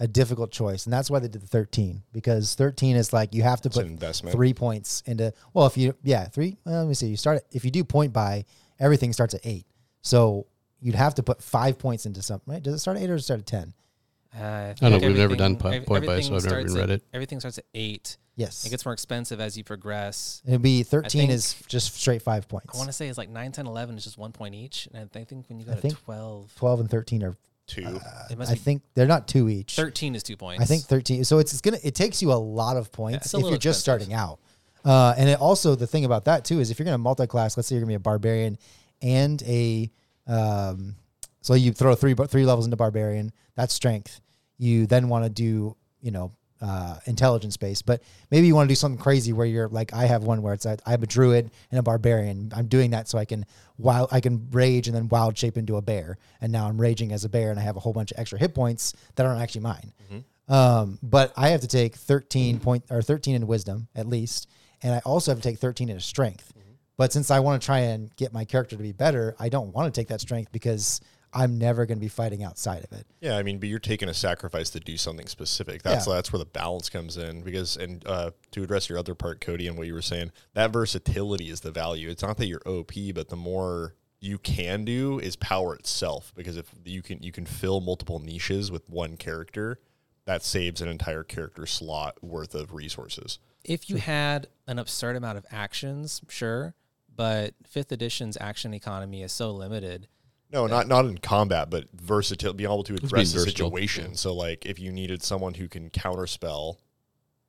[0.00, 3.42] a difficult choice, and that's why they did the thirteen because thirteen is like you
[3.42, 3.86] have to it's put
[4.32, 5.32] three points into.
[5.54, 6.56] Well, if you yeah three.
[6.64, 7.06] Well, let me see.
[7.06, 8.44] You start at- if you do point buy,
[8.80, 9.66] everything starts at eight.
[10.00, 10.46] So
[10.80, 12.52] you'd have to put five points into something.
[12.52, 12.62] Right?
[12.62, 13.74] Does it start at eight or does it start at ten?
[14.34, 16.74] Uh, I I don't know, we've never done point buy, everything so I've never even
[16.74, 17.04] read at- it.
[17.12, 18.16] Everything starts at eight.
[18.34, 18.64] Yes.
[18.64, 20.40] It gets more expensive as you progress.
[20.46, 22.74] It'd be thirteen think- is just straight five points.
[22.74, 24.88] I want to say it's like 9, 10, 11 is just one point each.
[24.94, 27.36] And I think when you go I to think 12, Twelve and thirteen are.
[27.68, 28.00] Two.
[28.30, 29.76] it must I be think they're not two each.
[29.76, 30.60] 13 is two points.
[30.62, 31.24] I think 13.
[31.24, 33.52] So it's, it's gonna it takes you a lot of points it's a if you're
[33.52, 34.06] just expensive.
[34.08, 34.40] starting out.
[34.84, 37.68] Uh, and it also the thing about that too is if you're gonna multi-class, let's
[37.68, 38.58] say you're gonna be a barbarian
[39.00, 39.90] and a
[40.26, 40.96] um,
[41.40, 44.20] so you throw three three levels into barbarian, that's strength.
[44.58, 48.70] You then want to do you know uh, intelligence based, but maybe you want to
[48.70, 51.50] do something crazy where you're like I have one where it's I have a druid
[51.70, 52.52] and a barbarian.
[52.54, 53.44] I'm doing that so I can
[53.78, 57.12] wild I can rage and then wild shape into a bear, and now I'm raging
[57.12, 59.40] as a bear and I have a whole bunch of extra hit points that aren't
[59.40, 59.92] actually mine.
[60.48, 64.48] Um, but I have to take 13 point or 13 in wisdom at least,
[64.82, 66.52] and I also have to take 13 in strength.
[66.98, 69.72] But since I want to try and get my character to be better, I don't
[69.72, 71.00] want to take that strength because
[71.34, 73.06] I'm never going to be fighting outside of it.
[73.20, 75.82] Yeah, I mean, but you're taking a sacrifice to do something specific.
[75.82, 76.14] That's Yeah.
[76.14, 77.40] that's where the balance comes in.
[77.42, 80.70] Because and uh, to address your other part, Cody, and what you were saying, that
[80.72, 82.08] versatility is the value.
[82.10, 86.32] It's not that you're OP, but the more you can do is power itself.
[86.36, 89.78] Because if you can you can fill multiple niches with one character,
[90.26, 93.38] that saves an entire character slot worth of resources.
[93.64, 96.74] if you had an absurd amount of actions, sure.
[97.14, 100.08] But fifth edition's action economy is so limited.
[100.52, 104.10] No, not not in combat, but versatility, being able to address the versatile, situation.
[104.10, 104.16] yeah.
[104.16, 106.76] So, like, if you needed someone who can counterspell,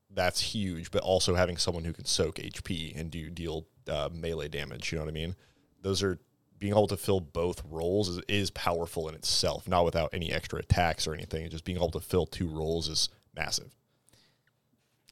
[0.09, 0.89] that's huge.
[0.89, 4.91] But also having someone who can soak HP and do deal uh, melee damage.
[4.91, 5.35] You know what I mean?
[5.81, 6.17] Those are
[6.59, 9.67] being able to fill both roles is, is powerful in itself.
[9.67, 11.49] Not without any extra attacks or anything.
[11.49, 13.75] Just being able to fill two roles is massive.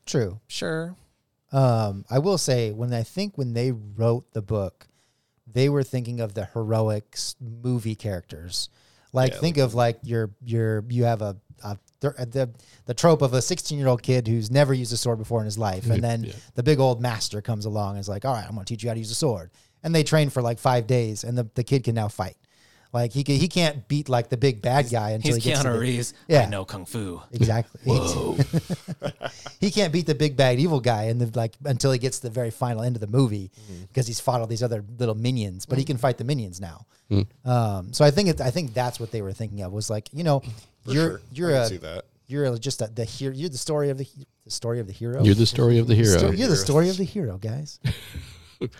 [0.06, 0.40] True.
[0.48, 0.96] Sure.
[1.52, 4.88] Um, I will say when I think when they wrote the book,
[5.54, 8.70] they were thinking of the heroics movie characters.
[9.14, 12.50] Like Yeah, think of like your your you have a, a uh, the
[12.86, 15.46] the trope of a 16 year old kid who's never used a sword before in
[15.46, 16.34] his life, and then Yeah.
[16.56, 18.84] the big old master comes along and is like, "All right, I'm going to teach
[18.84, 19.52] you how to use a sword."
[19.84, 22.38] And they train for like five days, and the, the kid can now fight.
[22.94, 25.62] Like he can, he can't beat like the big bad guy until He's he gets
[25.62, 26.14] to Keanu the, Reeves.
[26.28, 26.42] Yeah.
[26.42, 27.22] I know Kung Fu.
[27.32, 27.80] Exactly.
[29.60, 32.24] he can't beat the big bad evil guy and the like until he gets to
[32.28, 33.84] the very final end of the movie Mm-hmm.
[33.84, 36.86] because he's fought all these other little minions, but he can fight the minions now.
[37.10, 37.22] Hmm.
[37.46, 40.10] Um, so I think it, I think that's what they were thinking of was like
[40.14, 40.42] you know
[40.86, 41.22] For you're sure.
[41.34, 42.06] you're I can a see that.
[42.28, 44.08] you're just a, the hero you're the story of the
[44.46, 45.24] the story of the hero.
[45.24, 46.18] You're the story of the hero.
[46.18, 47.80] Sto- you're the story of the hero, guys.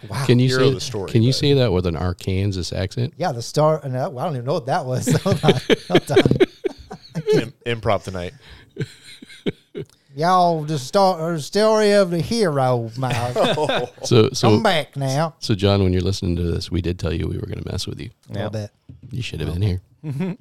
[0.10, 0.26] wow.
[0.26, 3.14] Can you Hero say the story, Can you but- say that with an Arkansas accent?
[3.18, 3.82] yeah, the star.
[3.88, 5.08] No, I don't even know what that was.
[5.22, 5.54] Hold on.
[5.88, 6.20] Hold on.
[7.34, 8.34] Im- improv tonight.
[10.14, 13.34] Y'all, the star, story of the hero, man.
[14.04, 15.36] So so Come back now.
[15.40, 17.72] so John, when you're listening to this, we did tell you we were going to
[17.72, 18.10] mess with you.
[18.30, 18.72] A little bit.
[19.10, 20.38] You should have been here.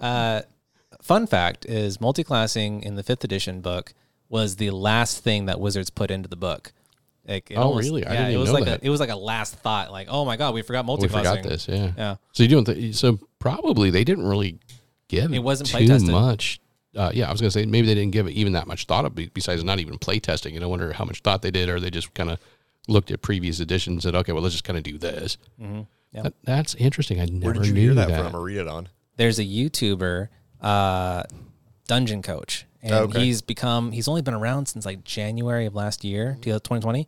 [0.00, 0.42] Uh,
[1.00, 3.94] fun fact is multiclassing in the fifth edition book
[4.28, 6.72] was the last thing that Wizards put into the book.
[7.30, 8.04] Like it Oh, really?
[8.04, 8.82] I yeah, didn't it even was know like that.
[8.82, 9.90] a it was like a last thought.
[9.92, 11.02] Like, oh my god, we forgot multiclassing.
[11.02, 11.68] we forgot this.
[11.68, 11.92] Yeah.
[11.96, 12.16] Yeah.
[12.32, 12.64] So you don't.
[12.64, 14.58] Th- so probably they didn't really
[15.08, 16.10] give It wasn't too playtested.
[16.10, 16.60] much.
[16.96, 19.04] Uh, yeah, I was gonna say maybe they didn't give it even that much thought.
[19.04, 21.68] Of, be- besides not even play testing, and I wonder how much thought they did,
[21.68, 22.40] or they just kind of
[22.88, 25.36] looked at previous editions and said, okay, well let's just kind of do this.
[25.62, 25.82] Mm-hmm.
[26.12, 26.24] Yep.
[26.24, 27.20] That, that's interesting.
[27.20, 28.24] I never Where did you knew hear that, that.
[28.24, 28.88] from or read it on?
[29.16, 30.28] There's a YouTuber,
[30.60, 31.22] uh,
[31.86, 33.20] Dungeon Coach, and Okay.
[33.26, 37.06] he's become he's only been around since like January of last year, 2020,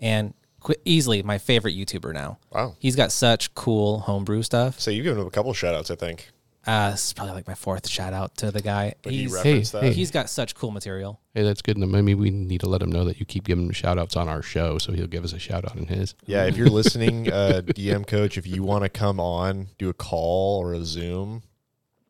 [0.00, 2.38] and qu- easily my favorite YouTuber now.
[2.52, 2.74] Wow.
[2.78, 4.80] He's got such cool homebrew stuff.
[4.80, 6.30] So you've given him a couple shout outs, I think.
[6.66, 8.94] Uh, this is probably like my fourth shout out to the guy.
[9.02, 9.86] But he He's, referenced hey, that.
[9.86, 9.92] hey.
[9.94, 11.18] he's got such cool material.
[11.32, 11.78] Hey, that's good.
[11.78, 14.14] And maybe we need to let him know that you keep giving him shout outs
[14.14, 16.14] on our show, so he'll give us a shout out in his.
[16.26, 19.94] Yeah, if you're listening, uh, DM coach, if you want to come on, do a
[19.94, 21.42] call or a Zoom,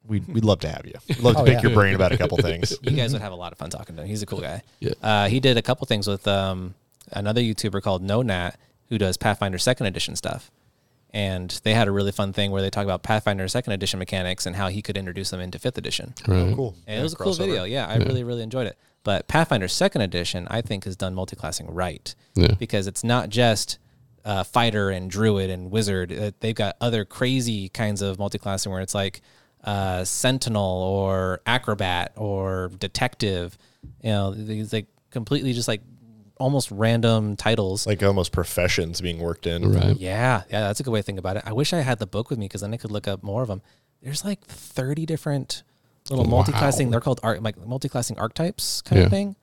[0.05, 0.95] we'd, we'd love to have you.
[1.09, 1.69] We'd love to Oh, pick yeah.
[1.69, 2.77] your brain about a couple things.
[2.83, 4.09] You guys would have a lot of fun talking to him.
[4.09, 4.63] He's a cool guy.
[4.81, 4.95] Yeah.
[5.01, 6.75] Uh, he did a couple things with um,
[7.13, 8.53] another YouTuber called No Nat
[8.89, 10.51] who does Pathfinder Second Edition stuff.
[11.13, 14.47] And they had a really fun thing where they talk about Pathfinder Second Edition mechanics
[14.47, 16.15] and how he could introduce them into Fifth Edition.
[16.27, 16.55] Right.
[16.55, 16.77] Cool.
[16.87, 17.65] And Yeah, it was a cool video.
[17.65, 18.79] Yeah, I really, really enjoyed it.
[19.03, 22.55] But Pathfinder Second Edition, I think, has done multiclassing right Yeah.
[22.59, 23.79] because it's not just
[24.25, 26.13] uh, fighter and druid and wizard.
[26.13, 29.21] Uh, they've got other crazy kinds of multiclassing where it's like
[29.65, 33.57] uh, sentinel or acrobat or detective.
[34.03, 35.81] You know, these like completely just like
[36.41, 37.87] almost random titles.
[37.87, 39.71] Like almost professions being worked in.
[39.73, 39.97] Right.
[39.97, 41.43] yeah, yeah, that's a good way to think about it.
[41.47, 43.43] I wish I had the book with me because then I could look up more
[43.43, 43.63] of them.
[44.03, 45.63] There's like 30 different
[46.09, 46.43] little Wow.
[46.43, 46.91] multiclassing.
[46.91, 49.05] They're called arc, like multiclassing archetypes kind Yeah.
[49.07, 49.37] of thing.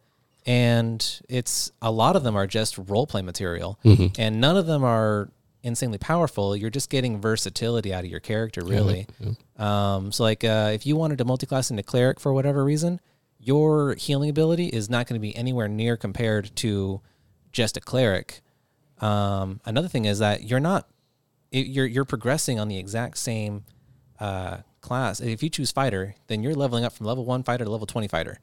[0.46, 4.20] And it's a lot of them are just role play material, Mm-hmm.
[4.20, 5.30] and none of them are
[5.64, 6.56] insanely powerful.
[6.56, 9.08] You're just getting versatility out of your character, really.
[9.58, 13.02] Um, so, like, uh, if you wanted to multiclass into cleric for whatever reason,
[13.40, 17.02] your healing ability is not going to be anywhere near compared to
[17.52, 18.42] just a cleric.
[19.00, 20.88] Um, another thing is that you're not
[21.52, 23.64] it- you're you're progressing on the exact same
[24.20, 25.20] uh, class.
[25.20, 28.08] If you choose fighter, then you're leveling up from level one fighter to level twenty
[28.08, 28.40] fighter,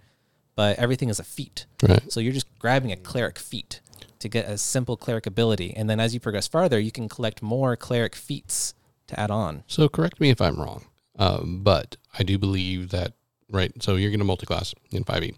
[0.55, 1.67] but everything is a feat.
[1.87, 2.11] Right.
[2.11, 3.81] So you're just grabbing a cleric feat
[4.21, 7.43] to get a simple cleric ability, and then as you progress farther, you can collect
[7.43, 8.75] more cleric feats
[9.09, 9.65] to add on.
[9.67, 10.85] So correct me if I'm wrong,
[11.19, 13.13] um, but I do believe that
[13.51, 13.73] right.
[13.83, 15.35] So you're going to multiclass in 5e,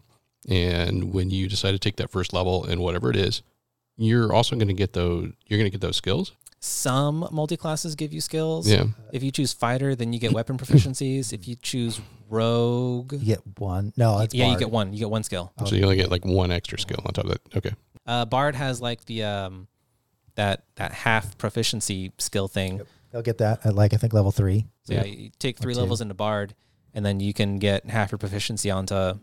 [0.49, 3.43] and when you decide to take that first level and whatever it is,
[3.97, 5.33] you're also going to get those.
[5.47, 6.33] You're going to get those skills.
[6.59, 8.69] Some multi-classes give you skills.
[8.69, 8.85] Yeah.
[9.13, 11.33] If you choose fighter, then you get weapon proficiencies.
[11.33, 13.93] If you choose rogue, You get one.
[13.97, 14.93] No, it's yeah, you get one.
[14.93, 15.53] You get one skill.
[15.65, 17.57] So you only get like one extra skill on top of that.
[17.57, 17.73] Okay.
[18.07, 19.69] Uh, Bard has like the um,
[20.37, 22.81] that that half proficiency skill thing.
[23.13, 24.67] They'll get that at like I think level three.
[24.85, 25.81] So yeah, you take three two.
[25.81, 26.55] levels into Bard,
[26.97, 29.19] and then you can get half your proficiency onto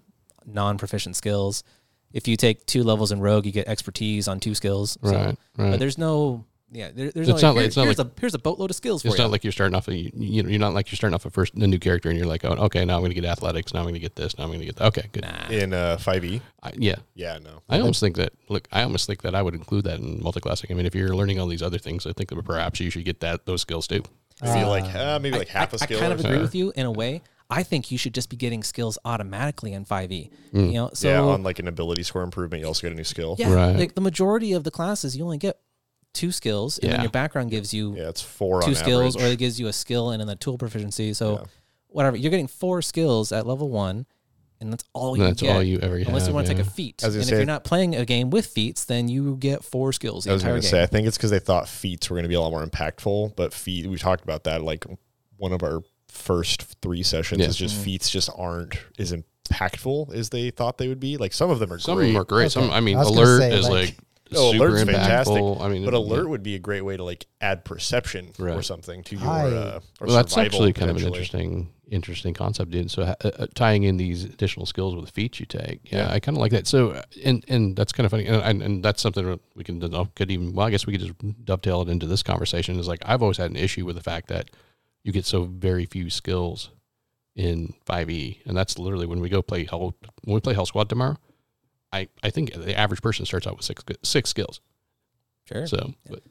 [0.45, 1.63] non-proficient skills.
[2.11, 4.97] If you take two levels in Rogue, you get expertise on two skills.
[5.03, 5.25] So, Right.
[5.57, 5.71] Right.
[5.71, 7.47] But there's no, yeah, there, there's It's no.
[7.49, 9.17] not like- here- it's not here's like- a here's a boatload of skills for it's
[9.17, 9.23] you.
[9.23, 9.87] not like you're starting off.
[9.87, 12.09] A, you, you know, you're not like you're starting off a first a new character,
[12.09, 13.73] and you're like, oh, okay, now I'm going to get athletics.
[13.73, 14.37] Now I'm going to get this.
[14.37, 14.85] Now I'm going to get that.
[14.87, 15.23] Okay, good.
[15.23, 15.49] nah.
[15.49, 16.41] In uh, 5e?
[16.61, 16.95] I, yeah.
[17.15, 17.61] Yeah, no.
[17.69, 18.33] I almost think that.
[18.49, 20.69] Look, I almost think that I would include that in multiclassing.
[20.69, 23.05] I mean, if you're learning all these other things, I think that perhaps you should
[23.05, 24.03] get that those skills too.
[24.41, 25.97] I feel like uh, maybe like half I, a skill.
[25.97, 27.21] I kind of or agree with you in a way.
[27.53, 30.29] I think you should just be getting skills automatically in 5e.
[30.51, 30.73] You mm.
[30.73, 33.35] know, so yeah, on like an ability score improvement, you also get a new skill.
[33.37, 33.75] yeah, Right.
[33.77, 35.59] like the majority of the classes, you only get
[36.13, 39.25] two skills, and then your background gives you Yeah, it's four two on skills, or
[39.25, 41.13] it gives you a skill and then the tool proficiency.
[41.13, 41.43] So Yeah.
[41.87, 44.05] whatever, you're getting four skills at level one,
[44.59, 45.55] and that's all you That's get.
[45.55, 46.27] all you ever Unless have.
[46.29, 46.57] you want to yeah.
[46.59, 47.03] take a feat.
[47.03, 49.63] I was And gonna if you're not playing a game with feats, then you get
[49.63, 52.09] four skills the I was going to say, I think it's because they thought feats
[52.09, 54.61] were going to be a lot more impactful, but feat, we talked about that.
[54.63, 54.85] Like
[55.37, 55.81] one of our
[56.13, 57.47] first three sessions Yeah.
[57.47, 57.83] is just Mm-hmm.
[57.83, 61.17] feats just aren't as impactful as they thought they would be.
[61.17, 62.07] Like some of them are Some great.
[62.07, 62.51] of them are great.
[62.51, 62.73] Some, Okay.
[62.73, 63.97] I mean, I was alert say, is like- like,
[64.35, 65.61] Oh, super alert's fantastic, impactful.
[65.61, 68.63] I mean, but it- alert would be a great way to like add perception or
[68.63, 72.71] something to your I- uh, or Well, that's actually kind of an interesting, interesting concept,
[72.71, 72.89] dude.
[72.89, 76.13] So uh, uh, tying in these additional skills with feats you take, yeah, Yeah.
[76.13, 76.65] I kind of like that.
[76.65, 79.63] So, uh, and and that's kind of funny, and, and, and that's something that we
[79.63, 79.79] can
[80.15, 80.53] could even.
[80.53, 82.79] Well, I guess we could just dovetail it into this conversation.
[82.79, 84.49] Is like I've always had an issue with the fact that
[85.03, 86.69] you get so very few skills
[87.35, 89.95] in 5e, and that's literally when we go play Hell.
[90.23, 91.17] When we play Hell Squad tomorrow,
[91.91, 94.61] I I think the average person starts out with six six skills.
[95.45, 95.67] Sure.
[95.67, 96.21] So, but,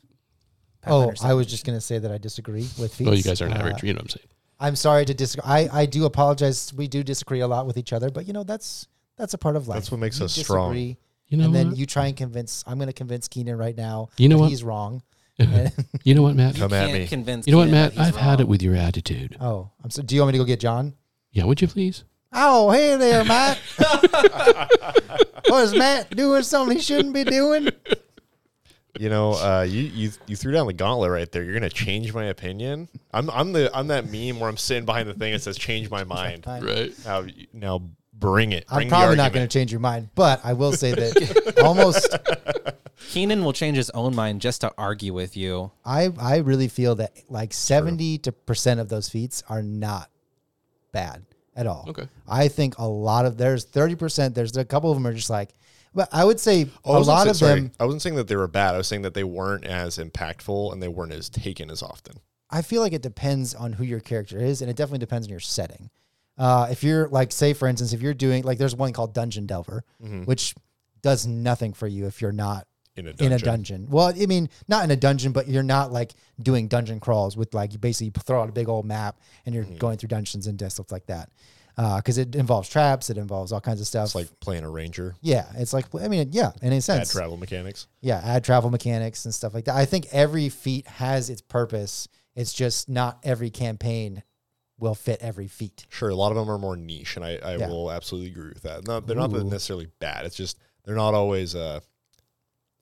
[0.84, 3.06] Oh, I was just gonna say that I disagree with feats.
[3.06, 3.82] well, you guys aren't Uh, average.
[3.84, 4.26] You know what I'm saying?
[4.58, 5.44] I'm sorry to disagree.
[5.44, 6.72] I, I do apologize.
[6.74, 9.56] We do disagree a lot with each other, but you know that's that's a part
[9.56, 9.76] of life.
[9.76, 10.74] That's what makes You us strong.
[10.76, 12.62] You know and then you try and convince.
[12.66, 14.08] I'm going to convince Keenan right now.
[14.18, 14.50] You know that what?
[14.50, 15.02] He's wrong.
[15.48, 15.72] And-
[16.04, 16.56] you know what, Matt?
[16.56, 17.06] Come you at can't me.
[17.06, 17.94] Convince You know what, Keenan Matt?
[17.94, 18.50] that he's I've had it wrong.
[18.50, 19.36] with your attitude.
[19.40, 20.02] oh, I'm so.
[20.02, 20.94] Do you want me to go get John?
[21.32, 22.04] Yeah, would you please?
[22.32, 23.58] Oh, hey there, Matt.
[25.48, 27.68] Was Matt doing something he shouldn't be doing?
[28.98, 31.42] You know, uh, you, you you threw down the gauntlet right there.
[31.42, 32.88] You're gonna change my opinion.
[33.12, 35.90] I'm I'm the I'm that meme where I'm sitting behind the thing that says "change
[35.90, 36.92] my mind." Right.
[37.04, 38.64] Now now bring it.
[38.68, 39.34] I'm Bring the probably not argument.
[39.34, 42.14] going to change your mind, but I will say that almost
[43.12, 45.70] Keenan will change his own mind just to argue with you.
[45.84, 50.08] I I really feel that like 70 to percent of those feats are not
[50.92, 51.84] bad at all.
[51.88, 52.08] Okay.
[52.26, 55.50] I think a lot of there's 30%, there's a couple of them are just like
[55.94, 58.16] but I would say Oh, I a lot say- of sorry, them I wasn't saying
[58.16, 58.74] that they were bad.
[58.74, 62.14] I was saying that they weren't as impactful and they weren't as taken as often.
[62.48, 65.30] I feel like it depends on who your character is, and it definitely depends on
[65.30, 65.90] your setting.
[66.38, 69.46] Uh, if you're like, say, for instance, if you're doing like, there's one called Dungeon
[69.46, 69.84] Delver,
[70.26, 70.54] which
[71.02, 73.26] does nothing for you if you're not In a dungeon.
[73.26, 73.86] in a dungeon.
[73.88, 77.54] Well, I mean, not in a dungeon, but you're not like doing dungeon crawls with
[77.54, 80.60] like you basically throw out a big old map and you're going through dungeons and
[80.70, 81.30] stuff like that.
[81.74, 84.04] Because it involves traps, it involves all kinds of stuff.
[84.08, 85.14] It's like playing a ranger.
[85.22, 87.86] yeah, it's like I mean, yeah, in a sense, travel mechanics.
[88.02, 89.74] yeah, add travel mechanics and stuff like that.
[89.76, 92.08] I think every feat has its purpose.
[92.36, 94.22] It's just not every campaign
[94.78, 95.86] will fit every feat.
[95.88, 97.68] Sure, a lot of them are more niche, and I, I Yeah.
[97.68, 98.86] will absolutely agree with that.
[98.86, 100.26] No, they're not necessarily bad.
[100.26, 101.54] It's just they're not always.
[101.54, 101.80] Uh,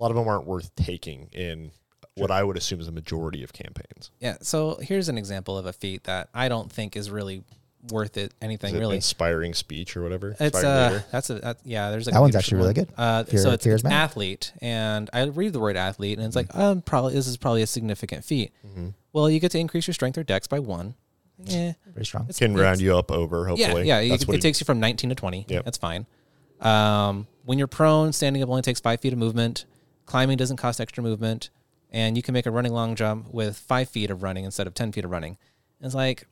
[0.00, 1.70] a lot of them aren't worth taking in
[2.14, 4.10] what I would assume is a majority of campaigns.
[4.18, 4.38] Yeah.
[4.42, 7.44] So here's an example of a feat that I don't think is really
[7.90, 8.34] worth it.
[8.42, 8.96] Anything Is it really.
[8.96, 10.30] inspiring speech or whatever?
[10.32, 11.04] It's Inspiring uh, leader?
[11.12, 11.90] that's a that, yeah.
[11.90, 12.88] There's a That one's leadership actually really good.
[12.96, 16.36] Uh, Fear- so it's, Fear it's athlete, and I read the word athlete, and it's
[16.36, 18.52] like, um, probably this is probably a significant feat.
[18.66, 18.88] Mm-hmm.
[19.12, 20.94] Well, you get to increase your strength or dex by one.
[21.42, 22.26] Yeah, Pretty strong.
[22.28, 23.46] it's, can it's- round you up over.
[23.46, 24.00] Hopefully, yeah.
[24.00, 25.46] You, That's it what he- takes you from 19 to 20.
[25.48, 25.64] Yep.
[25.64, 26.06] That's fine.
[26.60, 29.64] Um, when you're prone, standing up only takes five feet of movement.
[30.10, 31.50] Climbing doesn't cost extra movement,
[31.90, 34.74] and you can make a running long jump with five feet of running instead of
[34.74, 35.38] 10 feet of running.
[35.80, 36.26] It's like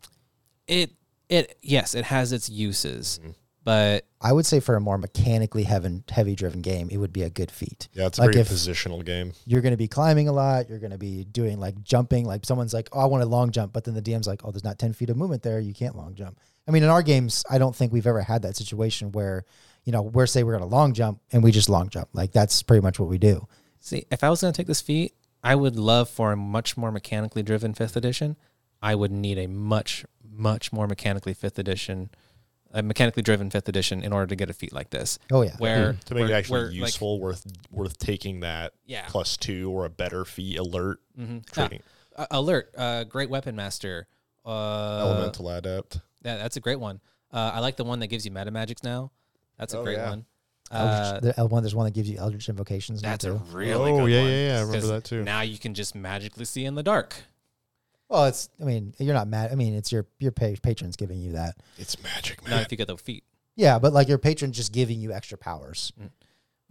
[0.66, 0.90] it.
[1.28, 3.30] It yes, it has its uses, Mm-hmm.
[3.62, 7.22] but I would say for a more mechanically heavy, heavy driven game, it would be
[7.22, 7.86] a good feat.
[7.92, 9.32] Yeah, it's a Like very positional game.
[9.46, 10.68] You're going to be climbing a lot.
[10.70, 12.24] You're going to be doing like jumping.
[12.24, 14.50] Like someone's like, "Oh, I want a long jump," but then the DM's like, "Oh,
[14.50, 15.60] there's not ten feet of movement there.
[15.60, 18.42] You can't long jump." I mean, in our games, I don't think we've ever had
[18.42, 19.44] that situation where,
[19.84, 22.08] you know, we're say we're going to long jump and we just long jump.
[22.14, 23.46] Like that's pretty much what we do.
[23.80, 26.76] See, if I was going to take this feat, I would love for a much
[26.76, 28.36] more mechanically driven fifth edition.
[28.82, 32.10] I would need a much, much more mechanically fifth edition,
[32.72, 35.18] a mechanically driven fifth edition in order to get a feat like this.
[35.30, 35.56] Oh yeah.
[35.58, 39.04] Where To make where- it actually where, like, useful, worth worth taking that Yeah.
[39.08, 41.44] plus two or a better feat alert mhm.
[41.50, 41.82] training.
[42.16, 44.06] Ah, uh, alert, uh, great weapon master.
[44.44, 45.98] Uh, Elemental adept.
[46.24, 47.00] Yeah, that's a great one.
[47.32, 49.12] Uh, I like the one that gives you meta magics now.
[49.58, 50.10] That's a Oh, great yeah.
[50.10, 50.24] one.
[50.70, 53.02] Eldritch, Uh, the one there's one that gives you Eldritch invocations.
[53.02, 54.30] now, that's a really Oh, good yeah, one.
[54.30, 55.22] yeah, yeah, I remember 'Cause that too.
[55.24, 57.14] Now you can just magically see in the dark.
[58.08, 58.48] Well, it's.
[58.60, 59.52] I mean, you're not mad.
[59.52, 61.56] I mean, it's your your pa- patrons giving you that.
[61.78, 63.24] It's magic, Not if you get the feat.
[63.54, 65.92] Yeah, but like your patron just giving you extra powers.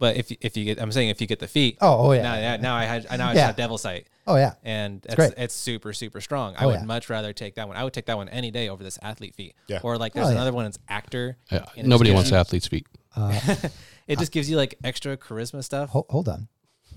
[0.00, 1.76] But if you- if you get, I'm saying if you get the feat.
[1.80, 2.22] Oh, oh yeah.
[2.22, 3.34] Now, yeah, now I had, I now I Yeah.
[3.34, 4.54] just have Devil Sight, Oh yeah.
[4.62, 5.34] and it's great.
[5.36, 6.54] it's super super strong.
[6.56, 6.84] I Oh, would yeah.
[6.84, 7.76] much rather take that one.
[7.76, 9.54] I would take that one any day over this athlete feat.
[9.66, 9.80] Yeah.
[9.82, 10.36] Or like there's Oh, yeah.
[10.36, 10.66] another one.
[10.66, 11.36] It's actor.
[11.50, 12.86] Yeah, nobody wants gives athlete's feet.
[13.18, 13.56] Uh,
[14.08, 15.90] It just gives you like extra charisma stuff.
[15.90, 16.48] hold, hold on.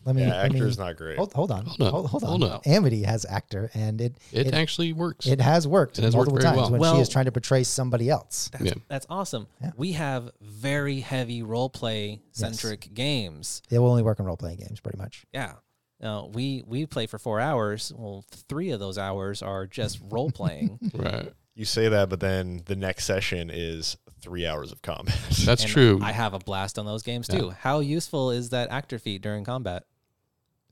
[0.05, 0.21] Let me.
[0.23, 1.17] Yeah, let me- not great.
[1.17, 1.65] Hold, hold on.
[1.65, 1.91] Hold on.
[1.91, 2.29] Hold, hold on.
[2.29, 2.61] Hold on.
[2.65, 5.27] Amity has actor, and it It, it, actually works.
[5.27, 6.79] it has worked It has worked multiple very times well.
[6.79, 8.49] when she is trying to portray somebody else.
[8.53, 8.73] That's, Yeah.
[8.87, 9.47] that's awesome.
[9.61, 9.71] Yeah.
[9.75, 13.61] We have very heavy role play centric games.
[13.69, 15.25] It will only work in role playing games, pretty much.
[15.33, 15.55] Yeah.
[15.99, 17.91] Now we we play for four hours.
[17.95, 20.79] Well, three of those hours are just role playing.
[20.95, 21.31] right.
[21.55, 25.17] You say that, but then the next session is three hours of combat.
[25.45, 25.99] That's And true.
[26.01, 27.49] I have a blast on those games too.
[27.49, 29.83] How useful is that actor feat during combat?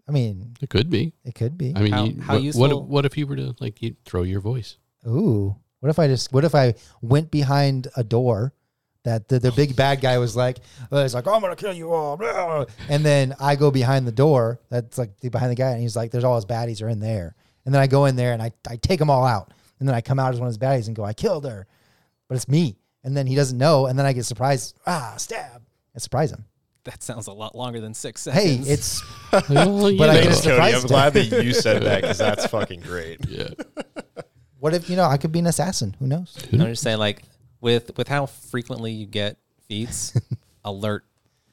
[0.08, 1.14] I mean, it could be.
[1.24, 1.74] it could be.
[1.76, 3.96] I mean, How- you, how what, useful- what, what if you were to like you
[4.06, 4.78] throw your voice?
[5.08, 6.32] Ooh, what if I just?
[6.34, 8.54] What if I went behind a door?
[9.04, 10.58] That the, the big bad guy was like,
[10.92, 12.66] uh, it's like, I'm gonna kill you all, blah.
[12.90, 14.60] and then I go behind the door.
[14.70, 17.00] That's like the- behind the guy, and he's like, there's all his baddies are in
[17.00, 17.34] there,
[17.66, 19.96] and then I go in there and I, I take them all out, and then
[19.96, 21.68] I come out as one of his baddies and go, I killed her,
[22.28, 25.62] but it's me, and then he doesn't know, and then I get surprised, ah, stab,
[25.94, 26.46] and surprise him.
[26.86, 28.70] That sounds a lot longer than six Hey, seconds.
[28.70, 30.34] it's But I get a Thanks, Cody.
[30.42, 30.74] surprise.
[30.74, 30.88] I'm attack.
[30.88, 33.20] glad that you said that because that's fucking great.
[33.28, 33.50] yeah.
[34.60, 35.96] what if you know I could be an assassin?
[36.00, 36.36] Who knows?
[36.52, 37.24] I'm just saying, like
[37.62, 40.14] with with how frequently you get feats,
[40.64, 41.06] alert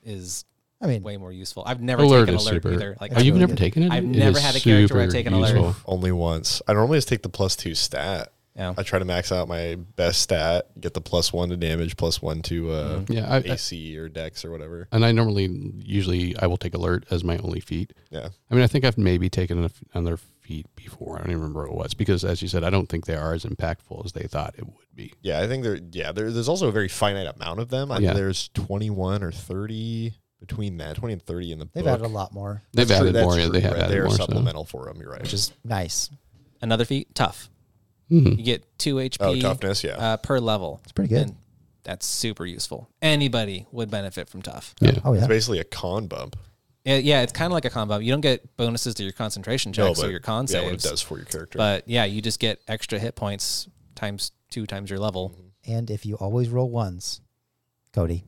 [0.05, 0.45] is
[0.81, 1.62] I mean, way more useful.
[1.66, 2.72] I've never Alert taken is alert super.
[2.74, 2.97] either.
[3.01, 3.59] Like oh, you've really never good.
[3.59, 3.93] taken it?
[3.93, 5.74] I've It never had a character where I've super taken alert.
[5.87, 6.61] Only once.
[6.68, 8.33] I normally just take the plus two stat.
[8.55, 8.72] Yeah.
[8.79, 12.22] I try to max out my best stat, get the plus one to damage, plus
[12.22, 14.89] one to uh, Yeah, I, I, AC or Dex or whatever.
[14.93, 15.45] and I normally
[15.77, 17.93] usually I will take alert as my only feat.
[18.11, 18.29] Yeah.
[18.51, 21.16] I mean, I think I've maybe taken another feat before.
[21.16, 23.16] I don't even remember what it was because, as you said, I don't think they
[23.16, 25.12] are as impactful as they thought it would be.
[25.20, 25.79] Yeah, I think there.
[25.93, 27.93] Yeah, there, there's also a very finite amount of them.
[27.93, 28.09] I Yeah.
[28.11, 31.95] think there's 21 or 30 between that, 20 and 30 in the They've book.
[31.95, 33.37] added a lot more, They've That's true, added that's more.
[33.39, 33.82] Yeah, true, they have right?
[33.82, 34.11] added They're more.
[34.11, 35.01] so- supplemental for them.
[35.01, 35.22] You're right.
[35.22, 36.11] which is nice.
[36.61, 37.51] Another feat, tough.
[38.11, 38.39] Mhm.
[38.39, 39.82] You get two HP oh, toughness.
[39.82, 39.93] Yeah.
[39.97, 40.80] uh, per level.
[40.84, 41.22] It's pretty good.
[41.28, 41.37] And
[41.82, 42.89] that's super useful.
[43.03, 44.74] Anybody would benefit from tough.
[44.80, 44.99] Yeah.
[45.05, 46.37] Oh yeah, it's basically a con bump.
[46.84, 47.99] Yeah, yeah, it's kind of like a combo.
[47.99, 50.74] You don't get bonuses to your concentration No, checks or but your con yeah, what
[50.74, 50.84] it saves.
[50.84, 51.59] does for your character.
[51.59, 53.66] But yeah, you just get extra hit points
[53.97, 55.34] times two times your level.
[55.66, 57.20] and if you always roll ones,
[57.93, 58.24] Cody,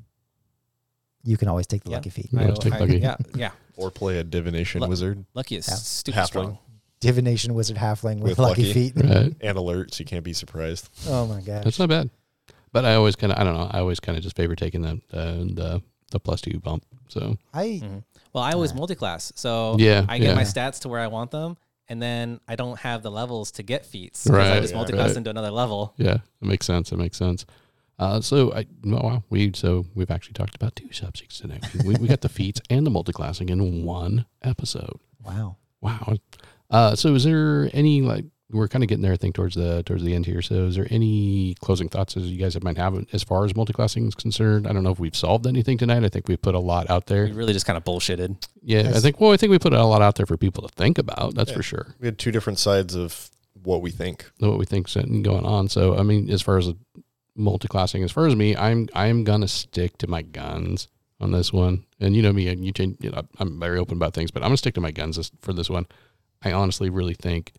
[1.28, 1.96] you can always take the Yeah.
[1.98, 2.28] lucky feat.
[2.32, 2.98] Yeah, let's take I- lucky.
[2.98, 3.50] yeah, yeah.
[3.76, 5.74] or play a divination Lu- wizard Lucky is Yeah.
[5.74, 6.26] stupid Halfling.
[6.26, 6.58] strong.
[7.00, 8.72] Divination wizard halfling with, With lucky, lucky.
[8.72, 8.92] feet.
[8.96, 9.32] Right.
[9.40, 10.88] and alert, so you can't be surprised.
[11.06, 11.62] Oh my gosh.
[11.64, 12.10] That's not bad.
[12.72, 14.82] But I always kind of, I don't know, I always kind of just favor taking
[14.82, 16.84] the, uh, the, the plus two bump.
[17.08, 18.02] So, I Mhm.
[18.32, 21.56] Well, I was multi-class, so Yeah, I get my stats to where I want them,
[21.88, 24.78] and then I don't have the levels to get feats because I Right, just yeah.
[24.78, 25.16] multi-class Right.
[25.18, 25.94] into another level.
[25.96, 26.90] yeah, it makes sense.
[26.92, 27.46] It makes sense.
[27.98, 31.60] Uh, so I, oh, wow, we, so we've actually talked about two subjects today.
[31.84, 34.98] We, we got the feats and the multiclassing in one episode.
[35.24, 35.56] wow.
[35.80, 36.16] Wow.
[36.70, 39.82] Uh, so is there any like we're kind of getting there, I think, towards the
[39.84, 40.40] towards the end here.
[40.40, 44.08] So is there any closing thoughts as you guys might have as far as multiclassing
[44.08, 44.66] is concerned?
[44.66, 46.04] I don't know if we've solved anything tonight.
[46.04, 47.26] I think we put a lot out there.
[47.26, 48.48] We really just kind of bullshitted.
[48.62, 50.74] Yeah, I think well, I think we put a lot out there for people to
[50.74, 51.34] think about.
[51.34, 51.56] That's Yeah.
[51.56, 51.94] for sure.
[52.00, 53.30] We had two different sides of
[53.62, 54.30] what we think.
[54.38, 55.68] What we think's going on.
[55.68, 56.72] So I mean, as far as
[57.38, 60.88] multiclassing, as far as me, I'm I'm gonna stick to my guns
[61.20, 61.84] on this one.
[62.00, 62.96] And you know me, and you change.
[63.00, 65.52] You know, I'm very open about things, but I'm gonna stick to my guns for
[65.52, 65.86] this one.
[66.42, 67.52] I honestly really think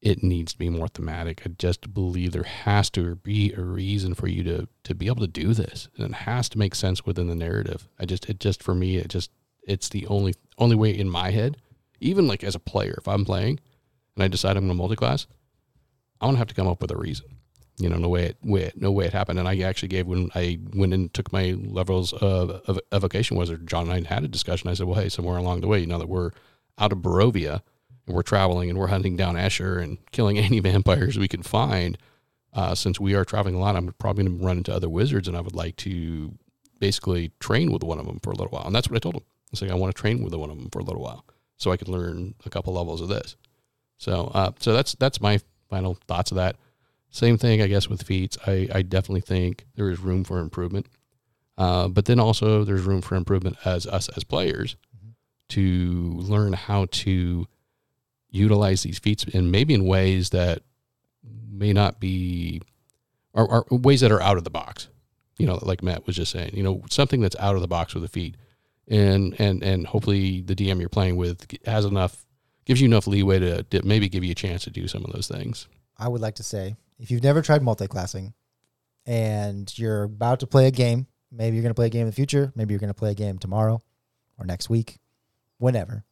[0.00, 1.42] it needs to be more thematic.
[1.44, 5.20] I just believe there has to be a reason for you to to be able
[5.20, 7.88] to do this, and it has to make sense within the narrative.
[7.98, 9.30] I just it just for me it just
[9.66, 11.58] it's the only only way in my head.
[12.00, 13.60] Even like as a player, if I'm playing
[14.16, 15.26] and I decide I'm to multiclass,
[16.20, 17.26] I'm gonna have to come up with a reason.
[17.76, 19.38] You know, no way it, way no way it happened.
[19.38, 23.66] And I actually gave when I went and took my levels of, of evocation wizard.
[23.66, 24.68] John and I had a discussion.
[24.68, 26.30] I said, well, hey, somewhere along the way, you know that we're
[26.78, 27.62] out of Barovia
[28.06, 31.96] and we're traveling and we're hunting down Escher and killing any vampires we can find.
[32.52, 35.28] Uh, since we are traveling a lot, I'm probably going to run into other wizards,
[35.28, 36.36] and I would like to
[36.80, 38.66] basically train with one of them for a little while.
[38.66, 39.22] And that's what I told him.
[39.22, 41.24] I was like, I want to train with one of them for a little while,
[41.56, 43.36] so I could learn a couple levels of this.
[43.98, 46.56] So, uh, so that's that's my final thoughts of that.
[47.10, 48.38] Same thing, I guess, with feats.
[48.46, 50.86] I, I definitely think there is room for improvement,
[51.58, 54.76] uh, but then also there's room for improvement as us as players
[55.50, 57.46] to learn how to
[58.30, 60.62] utilize these feats and maybe in ways that
[61.50, 62.62] may not be
[63.32, 64.88] or, or ways that are out of the box.
[65.38, 67.94] You know, like Matt was just saying, you know, something that's out of the box
[67.94, 68.36] with a feat,
[68.86, 72.26] and and and hopefully the DM you're playing with has enough
[72.66, 75.12] gives you enough leeway to, to maybe give you a chance to do some of
[75.12, 75.66] those things.
[75.98, 78.34] I would like to say if you've never tried multi-classing
[79.06, 82.06] and you're about to play a game, maybe you're going to play a game in
[82.06, 83.80] the future, maybe you're going to play a game tomorrow
[84.38, 84.98] or next week,
[85.58, 86.04] whenever,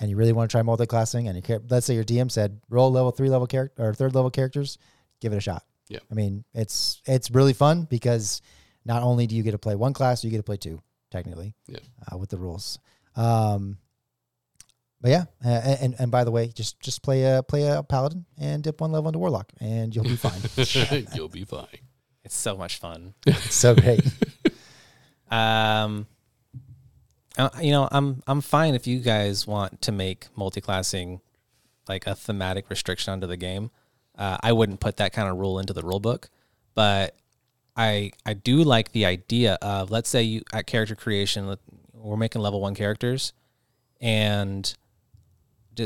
[0.00, 2.60] and you really want to try multi-classing, and you care, let's say your DM said
[2.68, 4.78] roll level three level character or third level characters,
[5.20, 5.64] give it a shot.
[5.88, 6.00] Yeah.
[6.10, 8.40] I mean it's it's really fun because
[8.86, 11.54] not only do you get to play one class, you get to play two technically.
[11.66, 11.78] Yeah.
[12.10, 12.78] Uh, with the rules.
[13.16, 13.78] Um,
[15.00, 18.24] but yeah, uh, and and by the way, just just play a play a paladin
[18.38, 20.40] and dip one level into warlock, and you'll be fine.
[21.14, 21.66] You'll be fine.
[22.24, 23.14] It's so much fun.
[23.26, 24.00] it's so great.
[25.30, 26.06] Um,
[27.36, 31.20] uh, you know, I'm I'm fine if you guys want to make multi-classing
[31.88, 33.70] like a thematic restriction onto the game.
[34.16, 36.28] Uh, I wouldn't put that kind of rule into the rule book,
[36.74, 37.16] but
[37.76, 41.56] I I do like the idea of let's say you at character creation
[41.92, 43.32] we're making level one characters,
[44.00, 44.74] and ju-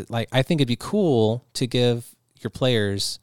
[0.08, 3.18] like I think it'd be cool to give your players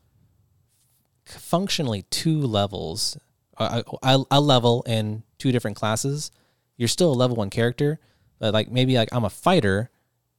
[1.25, 3.17] functionally two levels,
[3.57, 6.31] a, a, a level in two different classes.
[6.77, 7.99] You're still a level one character,
[8.39, 9.89] but like maybe like I'm a fighter,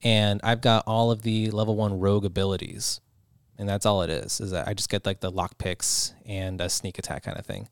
[0.03, 3.01] and I've got all of the level one rogue abilities,
[3.57, 4.39] and that's all it is.
[4.39, 7.45] Is that I just get like the lock picks and a sneak attack kind of
[7.45, 7.67] thing,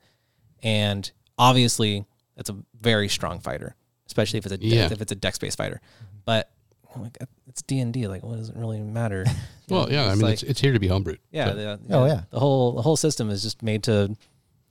[0.63, 3.75] and obviously that's a very strong fighter,
[4.07, 4.89] especially if it's a Yeah.
[4.91, 5.81] if it's a dex based fighter,
[6.25, 6.49] but.
[7.01, 8.07] Like, uh, it's D and D.
[8.07, 9.25] Like, what does it really matter?
[9.67, 11.17] Well, yeah, I mean, like- it's, it's here to be homebrewed.
[11.31, 12.21] yeah, So, the, Oh, yeah.
[12.29, 14.15] The whole the whole system is just made to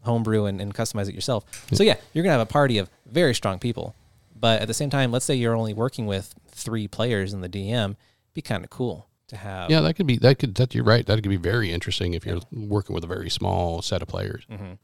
[0.04, 1.44] homebrew and, and customize it yourself.
[1.72, 1.88] So hmm.
[1.88, 3.96] yeah, you're gonna have a party of very strong people,
[4.38, 7.48] but at the same time, let's say you're only working with three players in the
[7.48, 7.96] DM,
[8.34, 9.70] be kind of cool to have.
[9.70, 11.04] yeah, that could be that could that you're right.
[11.06, 14.44] That could be very interesting if you're working with a very small set of players.
[14.50, 14.74] Mm-hmm.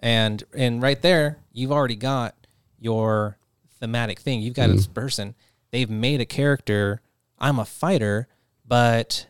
[0.00, 2.34] and and right there, you've already got
[2.78, 3.38] your
[3.80, 4.40] thematic thing.
[4.42, 4.76] You've got mm-hmm.
[4.76, 5.34] this person.
[5.70, 7.00] They've made a character.
[7.38, 8.28] I'm a fighter,
[8.66, 9.26] but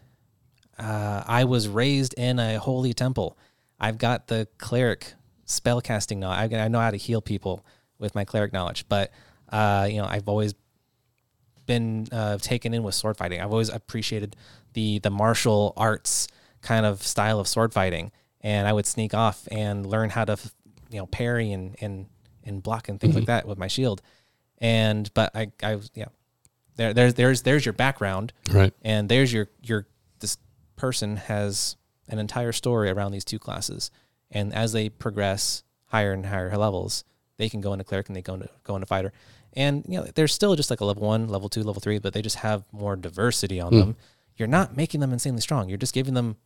[0.78, 3.36] uh, I was raised in a holy temple.
[3.78, 5.14] I've got the cleric
[5.44, 6.52] spell casting knowledge.
[6.52, 7.64] I, I know how to heal people
[7.98, 9.12] with my cleric knowledge, but
[9.50, 10.54] uh, you know, I've always
[11.66, 13.40] been uh, taken in with sword fighting.
[13.40, 14.36] I've always appreciated
[14.72, 16.28] the the martial arts
[16.62, 20.36] kind of style of sword fighting, and I would sneak off and learn how to,
[20.90, 22.06] you know, parry and and
[22.44, 24.02] and block and things like that with my shield.
[24.58, 26.06] And but I I yeah,
[26.80, 28.72] there there's there's there's your background, Right.
[28.82, 29.86] and there's your your
[30.20, 30.38] this
[30.76, 31.76] person has
[32.08, 33.90] an entire story around these two classes,
[34.30, 37.04] and as they progress higher and higher levels,
[37.36, 39.12] they can go into cleric and they go into go into fighter,
[39.52, 42.12] and you know they're still just like a level one, level two, level three, but
[42.14, 43.96] they just have more diversity on them.
[44.36, 45.68] You're not making them insanely strong.
[45.68, 46.36] You're just giving them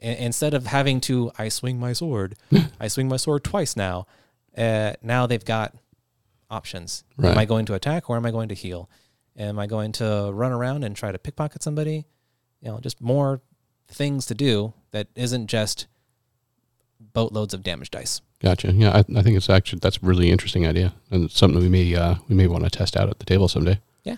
[0.00, 2.34] instead of having to I swing my sword,
[2.80, 4.06] I swing my sword twice now.
[4.58, 5.74] Uh, now they've got
[6.50, 7.04] options.
[7.22, 8.88] Am I going to attack or am I going to heal?
[9.38, 12.06] Am I going to run around and try to pickpocket somebody?
[12.60, 13.40] You know, just more
[13.88, 15.86] things to do that isn't just
[17.12, 18.20] boatloads of damage dice.
[18.40, 18.72] Gotcha.
[18.72, 21.68] Yeah, I, I think it's actually that's a really interesting idea, and it's something we
[21.68, 23.78] may uh, we may want to test out at the table someday.
[24.04, 24.16] Yeah.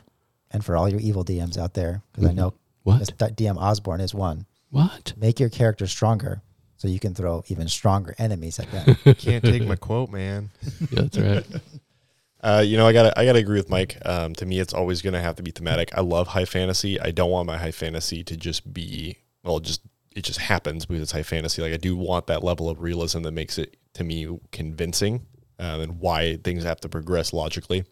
[0.50, 2.98] And for all your evil DMs out there, because I know What?
[3.00, 4.46] this DM Osborne is one.
[4.70, 5.12] What?
[5.16, 6.42] Make your character stronger
[6.76, 8.96] so you can throw even stronger enemies at them.
[9.04, 10.50] You can't take my quote, man.
[10.90, 11.46] Yeah, that's right.
[12.41, 13.99] Uh, you know, I gotta I gotta agree with Mike.
[14.05, 15.97] Um, to me, it's always gonna have to be thematic.
[15.97, 17.01] I love high fantasy.
[17.01, 19.82] I don't want my high fantasy to just be well, just
[20.14, 21.62] it just happens because it's high fantasy.
[21.62, 25.26] Like I do want that level of realism that makes it to me convincing,
[25.59, 27.84] um, and why things have to progress logically.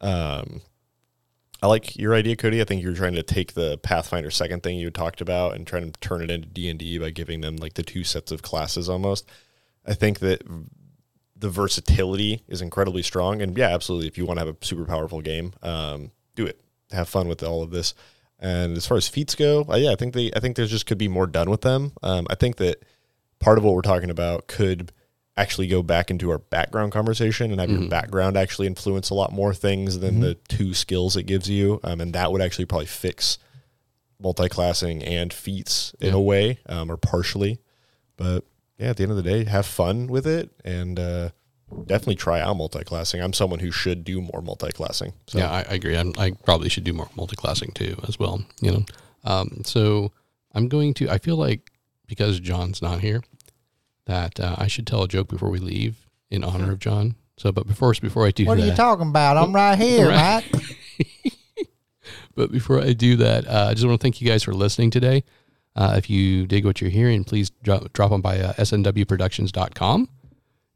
[0.00, 0.62] Um,
[1.62, 2.60] I like your idea, Cody.
[2.60, 5.90] I think you're trying to take the Pathfinder second thing you talked about and trying
[5.90, 8.42] to turn it into D and D by giving them like the two sets of
[8.42, 9.28] classes almost.
[9.86, 10.42] I think that
[11.42, 13.42] the versatility is incredibly strong.
[13.42, 14.06] And yeah, absolutely.
[14.08, 16.58] If you want to have a super powerful game, um, do it.
[16.92, 17.94] Have fun with all of this.
[18.38, 20.86] And as far as feats go, uh, yeah, I think they, I think there's just
[20.86, 21.92] could be more done with them.
[22.02, 22.82] Um, I think that
[23.38, 24.92] part of what we're talking about could
[25.36, 29.32] actually go back into our background conversation and have your background actually influence a lot
[29.32, 31.80] more things than the two skills it gives you.
[31.82, 33.38] Um, and that would actually probably fix
[34.20, 36.14] multi-classing and feats in Yeah.
[36.16, 37.58] a way, um, or partially.
[38.16, 38.44] But
[38.82, 41.30] yeah, at the end of the day, have fun with it and uh,
[41.86, 43.20] definitely try out multi-classing.
[43.20, 45.12] I'm someone who should do more multi-classing.
[45.28, 45.96] So Yeah, I, I agree.
[45.96, 48.44] I'm, I probably should do more multi-classing too, as well.
[48.60, 48.84] You know,
[49.24, 50.12] um, so
[50.52, 51.08] I'm going to.
[51.08, 51.70] I feel like
[52.06, 53.22] because John's not here,
[54.06, 57.14] that uh, I should tell a joke before we leave in honor of John.
[57.36, 59.36] So, but before before I do what that, are you talking about?
[59.36, 60.44] I'm right here, Right.
[60.52, 60.62] Matt.
[62.34, 64.90] But before I do that, uh, I just want to thank you guys for listening
[64.90, 65.24] today.
[65.74, 70.08] Uh, if you dig what you're hearing, please drop, drop on by uh, snwproductions.com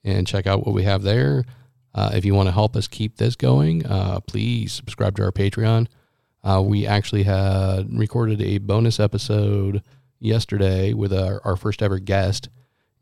[0.05, 1.45] and check out what we have there.
[1.95, 5.33] Uh, if you want to help us keep this going, uh, please subscribe to our
[5.33, 5.89] Patreon.
[6.45, 9.83] Uh, we actually had recorded a bonus episode
[10.21, 12.49] yesterday with our, our first ever guest,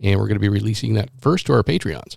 [0.01, 2.17] and we're going to be releasing that first to our Patreons.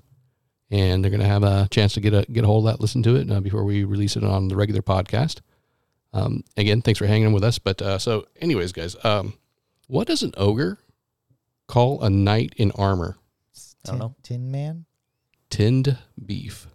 [0.69, 2.81] And they're going to have a chance to get a get a hold of that,
[2.81, 5.39] listen to it uh, before we release it on the regular podcast.
[6.13, 7.57] Um, again, thanks for hanging with us.
[7.57, 9.33] But so, anyways, guys, um,
[9.87, 10.79] what does an ogre
[11.67, 13.17] call a knight in armor?
[13.85, 14.15] I don't know.
[14.23, 14.85] Tin, Tin Man.
[15.49, 16.67] Tinned beef.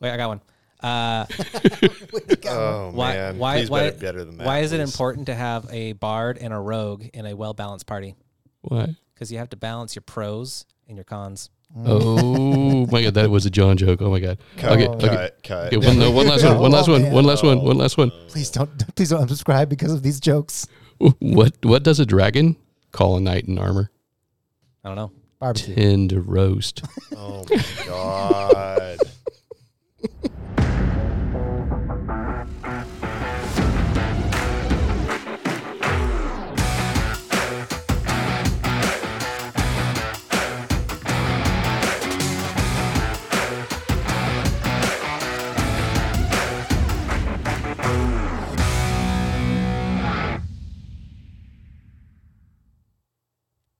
[0.00, 0.40] Wait, I got one.
[0.82, 1.26] Uh,
[2.46, 3.12] oh why?
[3.12, 3.58] man, why?
[3.58, 3.80] Please why?
[3.90, 4.46] better, better than that.
[4.46, 7.86] why is it important to have a bard and a rogue in a well balanced
[7.86, 8.14] party?
[8.62, 8.90] What?
[9.12, 11.50] Because you have to balance your pros and your cons.
[11.84, 14.00] Oh my god, that was a John joke.
[14.00, 14.38] Oh my god.
[14.56, 15.30] Cut, Okay, cut, okay.
[15.44, 15.66] cut.
[15.74, 16.58] Okay, one, no, one last one.
[16.58, 17.10] One last one.
[17.10, 17.62] One last one.
[17.62, 18.10] One last one.
[18.28, 20.66] Please don't, please don't unsubscribe because of these jokes.
[21.18, 22.56] what what does a dragon
[22.92, 23.90] call a knight in armor?
[24.84, 25.12] I don't know.
[25.38, 25.74] Barbecue.
[25.74, 26.84] Tend to roast.
[27.16, 28.98] Oh my god.